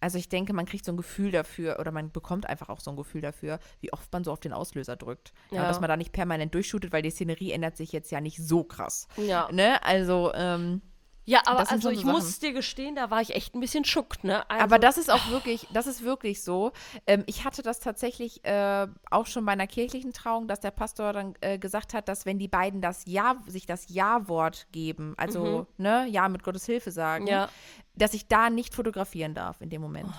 [0.00, 2.90] also ich denke, man kriegt so ein Gefühl dafür oder man bekommt einfach auch so
[2.90, 5.32] ein Gefühl dafür, wie oft man so auf den Auslöser drückt.
[5.50, 5.62] Ja.
[5.62, 5.68] Ja.
[5.68, 8.64] dass man da nicht permanent durchshootet, weil die Szenerie ändert sich jetzt ja nicht so
[8.64, 9.08] krass.
[9.16, 9.48] ja.
[9.52, 9.82] Ne?
[9.84, 10.82] Also, ähm,
[11.28, 12.10] ja, aber also so ich Sachen.
[12.12, 14.48] muss dir gestehen, da war ich echt ein bisschen schuckt, ne?
[14.50, 16.72] Also, Aber das ist auch wirklich, das ist wirklich so.
[17.06, 21.12] Ähm, ich hatte das tatsächlich äh, auch schon bei einer kirchlichen Trauung, dass der Pastor
[21.12, 25.66] dann äh, gesagt hat, dass wenn die beiden das Ja, sich das Ja-Wort geben, also
[25.76, 27.30] ne, Ja mit Gottes Hilfe sagen, Mhm.
[27.30, 27.48] Ja.
[27.94, 30.10] dass ich da nicht fotografieren darf in dem Moment.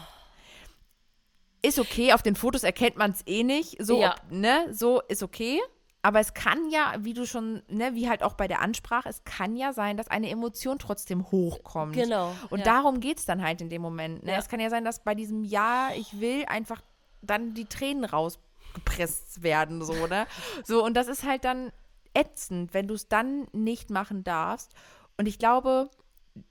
[1.62, 3.76] Ist okay, auf den Fotos erkennt man es eh nicht.
[3.84, 4.16] So, Ja.
[4.30, 5.60] ne, so ist okay.
[6.02, 9.24] Aber es kann ja, wie du schon, ne, wie halt auch bei der Ansprache, es
[9.26, 11.94] kann ja sein, dass eine Emotion trotzdem hochkommt.
[11.94, 12.66] Genau, Und ja.
[12.66, 14.24] darum geht es dann halt in dem Moment.
[14.24, 14.32] Ne?
[14.32, 14.38] Ja.
[14.38, 16.82] Es kann ja sein, dass bei diesem Ja, ich will einfach
[17.22, 20.26] dann die Tränen rausgepresst werden, so, ne?
[20.64, 21.72] So, und das ist halt dann
[22.14, 24.74] ätzend, wenn du es dann nicht machen darfst.
[25.18, 25.90] Und ich glaube,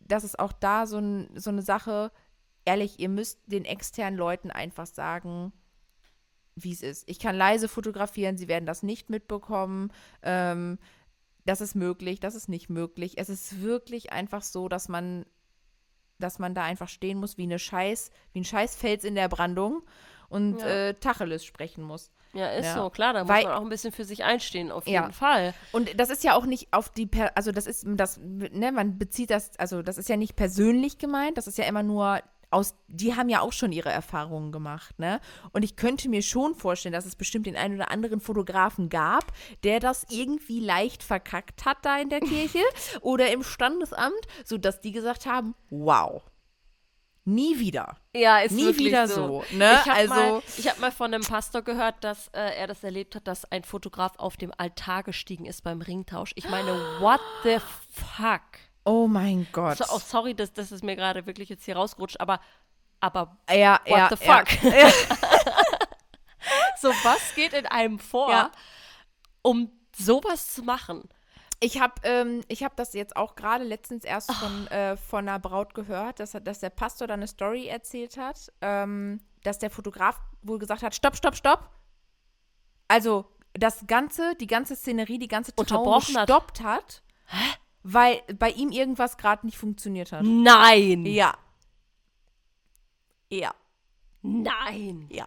[0.00, 2.12] das ist auch da so, ein, so eine Sache,
[2.66, 5.52] ehrlich, ihr müsst den externen Leuten einfach sagen,
[6.64, 7.04] wie es ist.
[7.08, 9.92] Ich kann leise fotografieren, sie werden das nicht mitbekommen.
[10.22, 10.78] Ähm,
[11.44, 13.14] das ist möglich, das ist nicht möglich.
[13.16, 15.24] Es ist wirklich einfach so, dass man,
[16.18, 19.82] dass man da einfach stehen muss wie eine Scheiß, wie ein Scheißfels in der Brandung
[20.28, 20.66] und Ja.
[20.88, 22.10] äh, Tacheles sprechen muss.
[22.34, 22.74] Ja, ist Ja.
[22.74, 25.00] so, klar, da muss Weil- man auch ein bisschen für sich einstehen, auf Ja.
[25.00, 25.54] jeden Fall.
[25.72, 28.98] Und das ist ja auch nicht auf die, per also das ist, das, ne, man
[28.98, 32.20] bezieht das, also das ist ja nicht persönlich gemeint, das ist ja immer nur
[32.50, 35.20] aus, die haben ja auch schon ihre Erfahrungen gemacht, ne?
[35.52, 39.32] Und ich könnte mir schon vorstellen, dass es bestimmt den einen oder anderen Fotografen gab,
[39.64, 42.60] der das irgendwie leicht verkackt hat da in der Kirche
[43.02, 46.22] oder im Standesamt, sodass die gesagt haben, wow,
[47.24, 47.98] nie wieder.
[48.14, 49.44] Ja, ist Nie wieder so.
[49.50, 49.74] so, ne?
[49.82, 52.82] Ich habe Also- mal, ich hab mal von einem Pastor gehört, dass äh, er das
[52.82, 56.32] erlebt hat, dass ein Fotograf auf dem Altar gestiegen ist beim Ringtausch.
[56.36, 57.58] Ich meine, what the
[57.90, 58.40] fuck?
[58.88, 59.76] Oh mein Gott.
[59.76, 62.40] So, oh, sorry, dass das ist mir gerade wirklich jetzt hier rausgerutscht, aber,
[63.00, 64.38] aber ja, what ja, the ja.
[64.38, 64.48] fuck?
[66.80, 68.50] so, was geht in einem vor, Ja.
[69.42, 71.06] um sowas zu machen?
[71.60, 75.38] Ich habe ähm, ich hab das jetzt auch gerade letztens erst von, äh, von einer
[75.38, 80.18] Braut gehört, dass, dass der Pastor da eine Story erzählt hat, ähm, dass der Fotograf
[80.40, 81.68] wohl gesagt hat, stopp, stopp, stopp.
[82.86, 86.28] Also das Ganze, die ganze Szenerie, die ganze Trauung Unterbrochen hat.
[86.28, 87.02] gestoppt hat,
[87.90, 90.22] weil bei ihm irgendwas gerade nicht funktioniert hat.
[90.22, 91.06] Nein!
[91.06, 91.36] Ja.
[93.30, 93.54] Ja.
[94.20, 95.08] Nein!
[95.10, 95.26] Ja.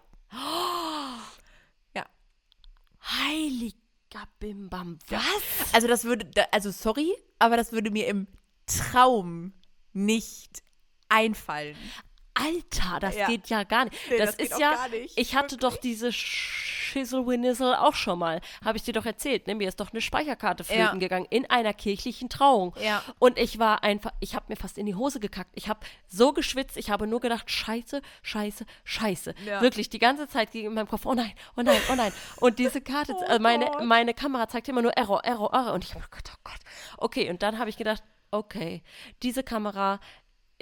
[1.95, 2.05] Ja.
[3.03, 5.73] Heiliger Bimbam, was?
[5.73, 8.27] Also das würde, also sorry, aber das würde mir im
[8.67, 9.53] Traum
[9.93, 10.61] nicht
[11.09, 11.75] einfallen.
[12.33, 13.27] Alter, das Ja.
[13.27, 13.95] geht ja gar nicht.
[14.09, 17.95] Nee, das, das geht ist auch ja, gar nicht, ich hatte doch diese Schissel-Winnissel auch
[17.95, 18.41] schon mal.
[18.63, 19.55] Habe ich dir doch erzählt, ne?
[19.55, 20.93] Mir ist doch eine Speicherkarte flöten Ja.
[20.95, 22.73] gegangen in einer kirchlichen Trauung.
[22.81, 23.03] Ja.
[23.19, 25.51] Und ich war einfach, ich habe mir fast in die Hose gekackt.
[25.55, 29.35] Ich habe so geschwitzt, ich habe nur gedacht, scheiße, scheiße, scheiße.
[29.59, 32.13] Wirklich, die ganze Zeit ging in meinem Kopf, oh nein, oh nein, oh nein.
[32.37, 35.73] Und diese Karte, Oh äh, meine, meine Kamera zeigt immer nur Error, Error, Error.
[35.73, 36.59] Und ich habe Gott, oh Gott.
[36.97, 38.81] Okay, und dann habe ich gedacht, okay,
[39.23, 39.99] diese Kamera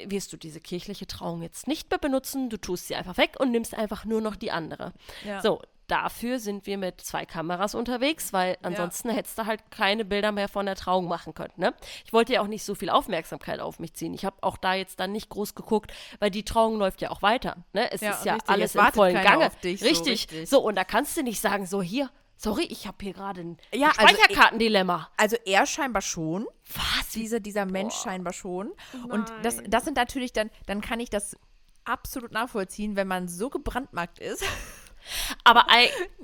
[0.08, 3.52] wirst du diese kirchliche Trauung jetzt nicht mehr benutzen, du tust sie einfach weg und
[3.52, 4.94] nimmst einfach nur noch die andere.
[5.26, 5.42] Ja.
[5.42, 10.32] So, dafür sind wir mit zwei Kameras unterwegs, weil ansonsten hättest du halt keine Bilder
[10.32, 11.54] mehr von der Trauung machen können.
[11.58, 11.74] Ne?
[12.06, 14.14] Ich wollte ja auch nicht so viel Aufmerksamkeit auf mich ziehen.
[14.14, 17.22] Ich habe auch da jetzt dann nicht groß geguckt, weil die Trauung läuft ja auch
[17.24, 17.58] weiter.
[17.74, 17.92] Ne?
[17.92, 18.50] Es Ja, ist ja richtig.
[18.50, 19.48] alles Es im vollen Gange.
[19.48, 20.12] auf dich, so richtig.
[20.32, 20.50] richtig.
[20.50, 23.58] So, und da kannst du nicht sagen, so hier, Sorry, ich habe hier gerade ein
[23.74, 25.10] Ja, also Speicherkartendilemma.
[25.18, 26.48] Also er scheinbar schon.
[26.74, 27.10] Was?
[27.14, 28.72] Dieser, dieser Mensch scheinbar schon.
[29.10, 31.36] Und das, das sind natürlich dann, dann kann ich das
[31.84, 34.46] absolut nachvollziehen, wenn man so gebrandmarkt ist.
[35.44, 35.66] Aber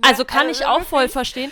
[0.01, 1.51] also kann also ich auch voll verstehen.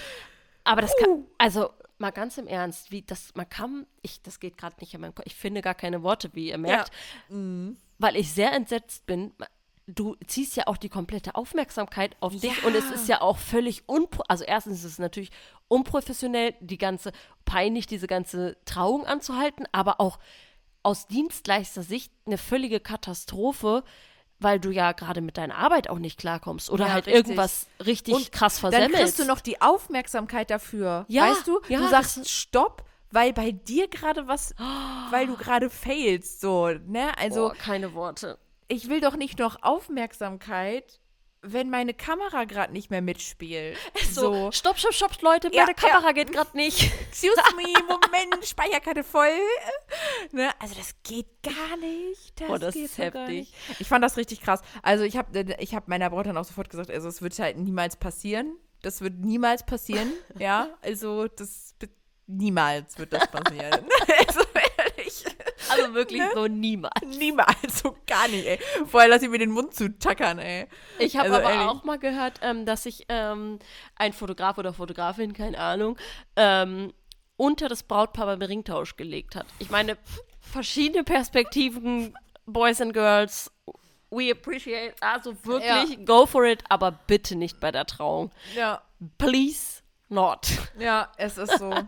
[0.63, 4.57] Aber das kann, also mal ganz im Ernst, wie das, man kann, ich, das geht
[4.57, 5.25] gerade nicht in meinem Kopf.
[5.25, 6.89] Ich finde gar keine Worte, wie ihr merkt,
[7.27, 9.33] weil ich sehr entsetzt bin.
[9.85, 12.67] Du ziehst ja auch die komplette Aufmerksamkeit auf dich Ja.
[12.67, 15.29] und es ist ja auch völlig unpro, also erstens ist es natürlich
[15.67, 17.11] unprofessionell, die ganze,
[17.45, 20.19] peinlich diese ganze Trauung anzuhalten, aber auch
[20.83, 23.83] aus dienstleister Sicht eine völlige Katastrophe,
[24.39, 27.21] weil du ja gerade mit deiner Arbeit auch nicht klarkommst oder Ja, halt richtig.
[27.25, 28.97] irgendwas richtig Und krass Dann versemmelst.
[29.01, 31.05] kriegst du noch die Aufmerksamkeit dafür.
[31.07, 31.59] Ja, weißt du?
[31.69, 34.53] ja, du sagst Stopp, weil bei dir gerade was,
[35.11, 37.17] weil du gerade failst, so, ne?
[37.17, 38.37] Also, Boah, keine Worte.
[38.67, 40.99] Ich will doch nicht noch Aufmerksamkeit,
[41.45, 43.77] wenn meine Kamera gerade nicht mehr mitspielt.
[44.09, 46.89] So, stopp, stopp, stopp, Leute, Ja, meine Kamera geht gerade nicht.
[47.09, 49.37] Excuse me, Moment, Speicherkarte voll.
[50.31, 50.51] Ne?
[50.59, 52.39] Also das geht gar nicht.
[52.39, 53.53] Das, Boah, das geht ist so heftig.
[53.79, 54.61] Ich fand das richtig krass.
[54.83, 57.57] Also ich habe ich hab meiner Braut dann auch sofort gesagt, also es wird halt
[57.57, 58.55] niemals passieren.
[58.81, 60.13] Das wird niemals passieren.
[60.39, 61.91] ja, also das wird-
[62.25, 63.85] niemals wird das passieren.
[64.27, 64.39] also.
[65.73, 66.29] Also wirklich Ne?
[66.33, 66.93] so niemals.
[67.17, 68.59] Niemals, so gar nicht, ey.
[68.87, 70.67] Vorher lass ich mir den Mund zutackern, ey.
[70.99, 71.67] Ich habe Also aber ehrlich.
[71.69, 73.59] auch mal gehört, ähm, dass sich ähm,
[73.95, 75.97] ein Fotograf oder Fotografin, keine Ahnung,
[76.35, 76.93] ähm,
[77.37, 79.45] unter das Brautpaar beim Ringtausch gelegt hat.
[79.59, 79.97] Ich meine,
[80.41, 82.15] verschiedene Perspektiven,
[82.45, 83.51] Boys and Girls,
[84.11, 88.31] we appreciate, also wirklich, go for it, aber bitte nicht bei der Trauung.
[88.55, 88.81] Ja.
[89.17, 90.47] Please not.
[90.77, 91.73] Ja, es ist so.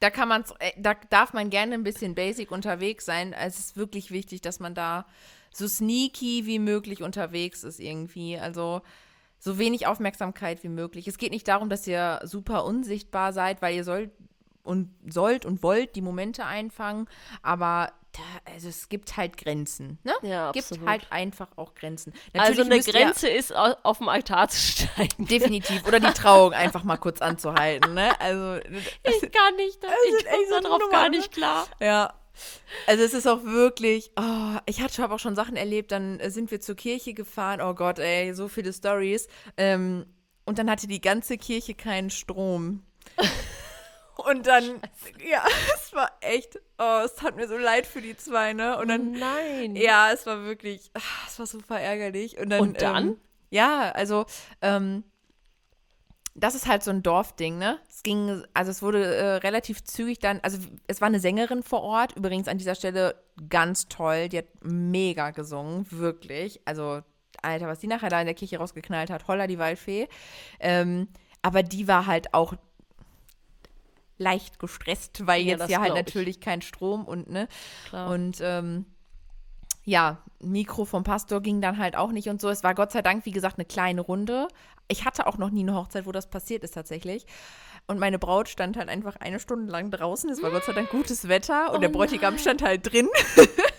[0.00, 0.44] Da kann man,
[0.76, 3.32] da darf man gerne ein bisschen basic unterwegs sein.
[3.32, 5.06] Es ist wirklich wichtig, dass man da
[5.52, 8.38] so sneaky wie möglich unterwegs ist irgendwie.
[8.38, 8.82] Also
[9.38, 11.08] so wenig Aufmerksamkeit wie möglich.
[11.08, 14.10] Es geht nicht darum, dass ihr super unsichtbar seid, weil ihr sollt
[14.62, 17.06] und sollt und wollt die Momente einfangen,
[17.42, 19.98] aber da, also es gibt halt Grenzen.
[20.04, 20.12] Ne?
[20.22, 20.88] Ja, gibt absolut.
[20.88, 22.12] halt einfach auch Grenzen.
[22.32, 25.26] Also Natürlich eine müsst ihr- Grenze ist, au- auf dem Altar zu steigen.
[25.26, 25.86] Definitiv.
[25.86, 27.94] Oder die Trauung einfach mal kurz anzuhalten.
[27.94, 28.18] Ne?
[28.20, 28.56] Also
[29.04, 31.16] Ich kann nicht, ich sind echt so komme darauf Nummern, gar ne?
[31.18, 31.66] nicht klar.
[31.80, 32.14] Ja.
[32.86, 36.50] Also es ist auch wirklich, oh, ich hatte habe auch schon Sachen erlebt, dann sind
[36.50, 39.26] wir zur Kirche gefahren, oh Gott, ey, so viele Stories.
[39.56, 40.04] Ähm,
[40.44, 42.82] und dann hatte die ganze Kirche keinen Strom.
[44.30, 44.80] Und dann,
[45.28, 48.76] ja, es war echt, oh, es tat mir so leid für die zwei, ne?
[48.78, 49.76] Und dann, Nein.
[49.76, 52.38] ja, es war wirklich, ah, es war super ärgerlich.
[52.38, 53.08] Und dann, Und dann?
[53.08, 53.16] Ähm,
[53.50, 54.26] ja, also,
[54.62, 55.04] ähm,
[56.34, 57.78] das ist halt so ein Dorfding, ne?
[57.88, 61.82] Es ging, also es wurde äh, relativ zügig dann, also es war eine Sängerin vor
[61.82, 63.14] Ort, übrigens an dieser Stelle
[63.48, 66.60] ganz toll, die hat mega gesungen, wirklich.
[66.64, 67.00] Also,
[67.42, 70.08] Alter, was die nachher da in der Kirche rausgeknallt hat, holla die Waldfee.
[70.58, 71.08] Ähm,
[71.42, 72.54] aber die war halt auch
[74.18, 76.06] leicht gestresst, weil Ja, jetzt ja halt glaub ich.
[76.06, 77.48] natürlich kein Strom und ne.
[77.88, 78.10] Klar.
[78.10, 78.86] Und ähm,
[79.84, 82.48] ja, Mikro vom Pastor ging dann halt auch nicht und so.
[82.48, 84.48] Es war Gott sei Dank, wie gesagt, eine kleine Runde.
[84.88, 87.26] Ich hatte auch noch nie eine Hochzeit, wo das passiert ist tatsächlich.
[87.86, 90.28] Und meine Braut stand halt einfach eine Stunde lang draußen.
[90.30, 92.40] Es war Gott sei Dank gutes Wetter und Oh der Bräutigam nein.
[92.40, 93.08] stand halt drin.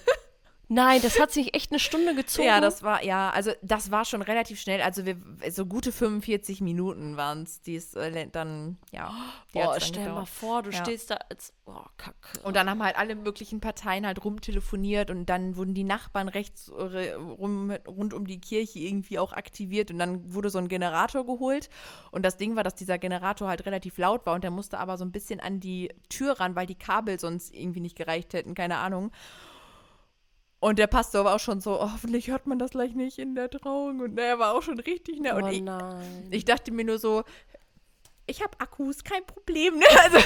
[0.69, 2.47] Nein, das hat sich echt eine Stunde gezogen.
[2.47, 4.81] Ja, das war, ja, also das war schon relativ schnell.
[4.81, 5.17] Also wir,
[5.49, 9.13] so gute 45 Minuten waren es, die es äh, dann, ja.
[9.53, 10.29] die Boah, dann stell mal gedauert.
[10.29, 10.83] vor, du Ja.
[10.83, 11.53] stehst da als.
[11.65, 12.39] Oh, Kacke.
[12.43, 16.69] Und dann haben halt alle möglichen Parteien halt rumtelefoniert und dann wurden die Nachbarn rechts
[16.69, 21.25] äh, rum, rund um die Kirche irgendwie auch aktiviert und dann wurde so ein Generator
[21.25, 21.69] geholt.
[22.11, 24.97] Und das Ding war, dass dieser Generator halt relativ laut war und der musste aber
[24.97, 28.53] so ein bisschen an die Tür ran, weil die Kabel sonst irgendwie nicht gereicht hätten,
[28.55, 29.11] keine Ahnung.
[30.59, 33.35] Und der Pastor war auch schon so, oh, hoffentlich hört man das gleich nicht in
[33.35, 33.99] der Trauung.
[33.99, 35.35] Und er war auch schon richtig, ne?
[35.35, 36.27] Und oh ich, nein.
[36.31, 37.23] ich dachte mir nur so,
[38.25, 39.85] ich habe Akkus, kein Problem, ne?
[40.03, 40.17] Also,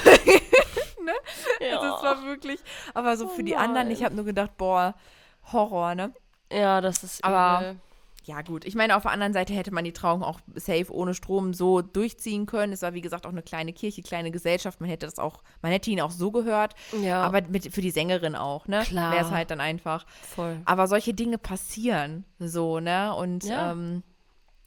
[1.04, 1.12] ne?
[1.60, 1.78] ja.
[1.80, 2.60] Also es war wirklich,
[2.94, 4.06] aber so Oh für die anderen, ich nein.
[4.06, 4.96] habe nur gedacht, boah,
[5.52, 6.14] Horror, ne?
[6.52, 7.80] ja, das ist Aber- übel.
[8.24, 11.15] Ja gut, ich meine, auf der anderen Seite hätte man die Trauung auch safe ohne
[11.15, 12.72] Strom so durchziehen können.
[12.72, 14.80] Es war wie gesagt auch eine kleine Kirche, kleine Gesellschaft.
[14.80, 16.76] Man hätte das auch, man hätte ihn auch so gehört.
[17.01, 18.82] Ja, Aber mit, für die Sängerin auch, ne?
[18.86, 19.13] Klar.
[19.13, 20.05] Wäre es halt dann einfach.
[20.22, 20.61] voll.
[20.65, 23.13] Aber solche Dinge passieren so, ne?
[23.15, 23.72] Und Ja.
[23.72, 24.03] ähm,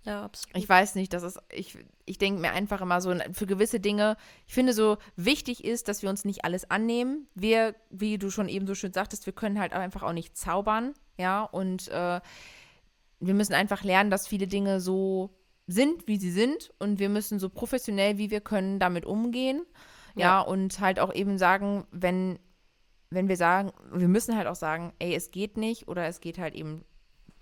[0.04, 0.56] Ja, absolut.
[0.56, 4.16] ich weiß nicht, das ist, ich, ich denke mir einfach immer so, für gewisse Dinge,
[4.48, 7.28] ich finde so wichtig ist, dass wir uns nicht alles annehmen.
[7.36, 10.92] Wir, wie du schon eben so schön sagtest, wir können halt einfach auch nicht zaubern,
[11.16, 12.20] ja, und äh,
[13.20, 15.30] wir müssen einfach lernen, dass viele Dinge so
[15.66, 19.64] sind, wie sie sind und wir müssen so professionell, wie wir können, damit umgehen,
[20.14, 20.40] ja, Ja.
[20.40, 22.38] und halt auch eben sagen, wenn,
[23.10, 26.38] wenn wir sagen, wir müssen halt auch sagen, ey, es geht nicht oder es geht
[26.38, 26.84] halt eben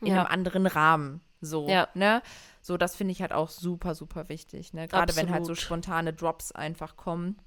[0.01, 0.19] in Ja.
[0.21, 1.89] einem anderen Rahmen, so, Ja.
[1.95, 2.23] ne?
[2.61, 4.73] So, das finde ich halt auch super, super wichtig.
[4.73, 4.87] Ne?
[4.87, 7.39] Gerade wenn halt so spontane Drops einfach kommen.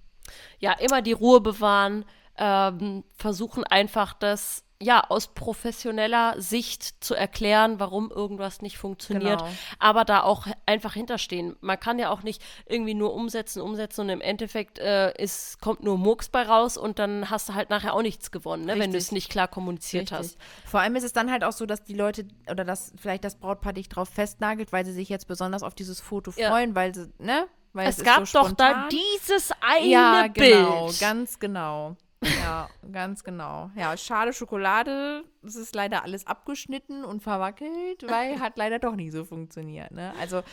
[0.60, 2.04] Ja, immer die Ruhe bewahren,
[2.38, 9.52] ähm, versuchen einfach das ja aus professioneller Sicht zu erklären, warum irgendwas nicht funktioniert, Genau.
[9.80, 11.56] aber da auch einfach hinterstehen.
[11.62, 15.82] Man kann ja auch nicht irgendwie nur umsetzen, umsetzen und im Endeffekt äh, ist, kommt
[15.84, 18.92] nur Murks bei raus und dann hast du halt nachher auch nichts gewonnen, ne, wenn
[18.92, 20.18] du es nicht klar kommuniziert Richtig.
[20.18, 20.38] hast.
[20.70, 23.36] Vor allem ist es dann halt auch so, dass die Leute oder dass vielleicht das
[23.36, 26.50] Brautpaar dich drauf festnagelt, weil sie sich jetzt besonders auf dieses Foto Ja.
[26.50, 27.48] freuen, weil sie, ne?
[27.74, 31.00] Weil Es ist gab so doch da dieses eine Ja, genau, Bild.
[31.00, 31.96] ganz genau.
[32.42, 33.70] Ja, ganz genau.
[33.76, 39.12] Ja, schade Schokolade, es ist leider alles abgeschnitten und verwackelt, weil hat leider doch nicht
[39.12, 39.92] so funktioniert.
[39.92, 40.14] Ne?
[40.20, 40.44] Also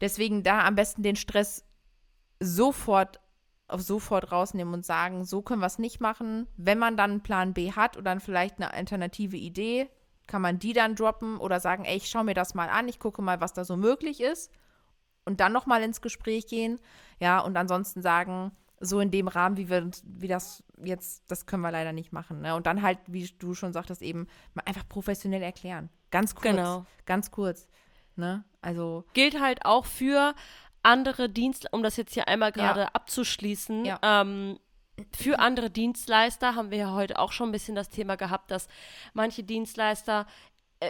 [0.00, 1.64] deswegen da am besten den Stress
[2.40, 3.20] sofort
[3.68, 6.46] auf sofort rausnehmen und sagen, so können wir es nicht machen.
[6.56, 9.88] Wenn man dann einen Plan B hat oder dann vielleicht eine alternative Idee,
[10.26, 12.98] kann man die dann droppen oder sagen, ey, ich schaue mir das mal an, ich
[12.98, 14.52] gucke mal, was da so möglich ist
[15.24, 16.80] und dann noch mal ins Gespräch gehen.
[17.18, 21.62] Ja, und ansonsten sagen, so in dem Rahmen, wie wir wie das jetzt, das können
[21.62, 22.40] wir leider nicht machen.
[22.40, 22.54] Ne?
[22.54, 25.88] Und dann halt, wie du schon sagtest, eben mal einfach professionell erklären.
[26.10, 26.44] Ganz kurz.
[26.44, 26.86] Genau.
[27.06, 27.68] Ganz kurz.
[28.16, 28.44] Ne?
[28.60, 30.34] Also, gilt halt auch für
[30.82, 33.84] andere Dienstleister, um das jetzt hier einmal gerade abzuschließen.
[33.84, 33.98] Ja.
[34.02, 34.58] Ähm,
[35.16, 38.68] für andere Dienstleister haben wir ja heute auch schon ein bisschen das Thema gehabt, dass
[39.14, 40.26] manche Dienstleister,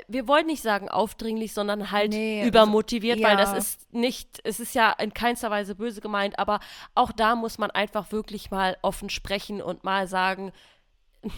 [0.09, 3.53] wir wollen nicht sagen aufdringlich, sondern halt Nee, übermotiviert, also, weil ja.
[3.55, 6.61] das ist nicht, es ist ja in keinster Weise böse gemeint, aber
[6.95, 10.53] auch da muss man einfach wirklich mal offen sprechen und mal sagen,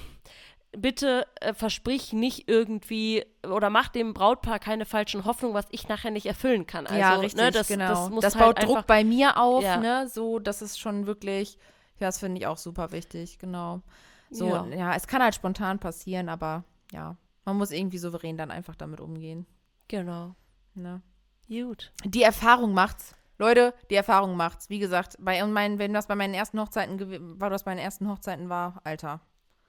[0.77, 6.11] bitte äh, versprich nicht irgendwie oder mach dem Brautpaar keine falschen Hoffnungen, was ich nachher
[6.11, 6.87] nicht erfüllen kann.
[6.87, 7.89] Also, ja, richtig, ne, das, genau.
[7.89, 9.77] das, muss das halt baut Druck einfach, bei mir auf, Ja.
[9.77, 10.09] ne?
[10.09, 11.59] So, das ist schon wirklich,
[12.01, 13.83] ja, das finde ich auch super wichtig, genau.
[14.31, 14.67] So, Ja.
[14.67, 14.95] ja.
[14.97, 19.47] es kann halt spontan passieren, aber ja, man muss irgendwie souverän dann einfach damit umgehen.
[19.89, 20.35] Genau.
[20.75, 21.03] Ne?
[21.49, 21.93] Gut.
[22.05, 23.15] Die Erfahrung macht's.
[23.39, 24.71] Leute, die Erfahrung macht's.
[24.71, 28.09] Wie gesagt, bei meinen, wenn das bei meinen ersten Hochzeiten war, das bei meinen ersten
[28.09, 29.21] Hochzeiten war, Alter.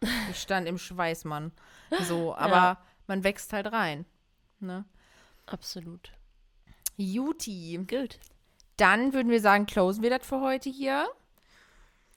[0.30, 1.52] Ich stand im Schweiß, Mann.
[2.04, 2.78] So, aber Ja.
[3.08, 4.06] man wächst halt rein.
[4.60, 4.86] Ne?
[5.48, 6.12] Absolut.
[6.98, 7.78] Juti.
[7.88, 8.20] Gut.
[8.78, 11.08] Dann würden wir sagen, closen wir das für heute hier.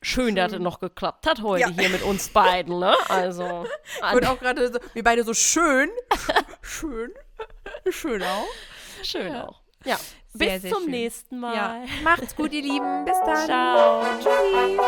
[0.01, 2.95] Schön, dass es noch geklappt hat heute hier mit uns beiden, ne?
[3.09, 3.67] Also.
[4.15, 5.91] Und auch gerade so, wir beide so schön.
[6.63, 7.11] schön.
[7.91, 8.47] Schön auch.
[9.03, 9.61] schön auch.
[9.85, 9.99] Ja.
[10.35, 10.91] Sehr, Bis sehr zum schön.
[10.91, 11.55] nächsten Mal.
[11.55, 11.85] Ja.
[12.05, 13.05] Macht's gut, ihr Lieben.
[13.05, 13.47] Bis dann.
[13.47, 14.05] Ciao.
[14.19, 14.79] Tschüssi.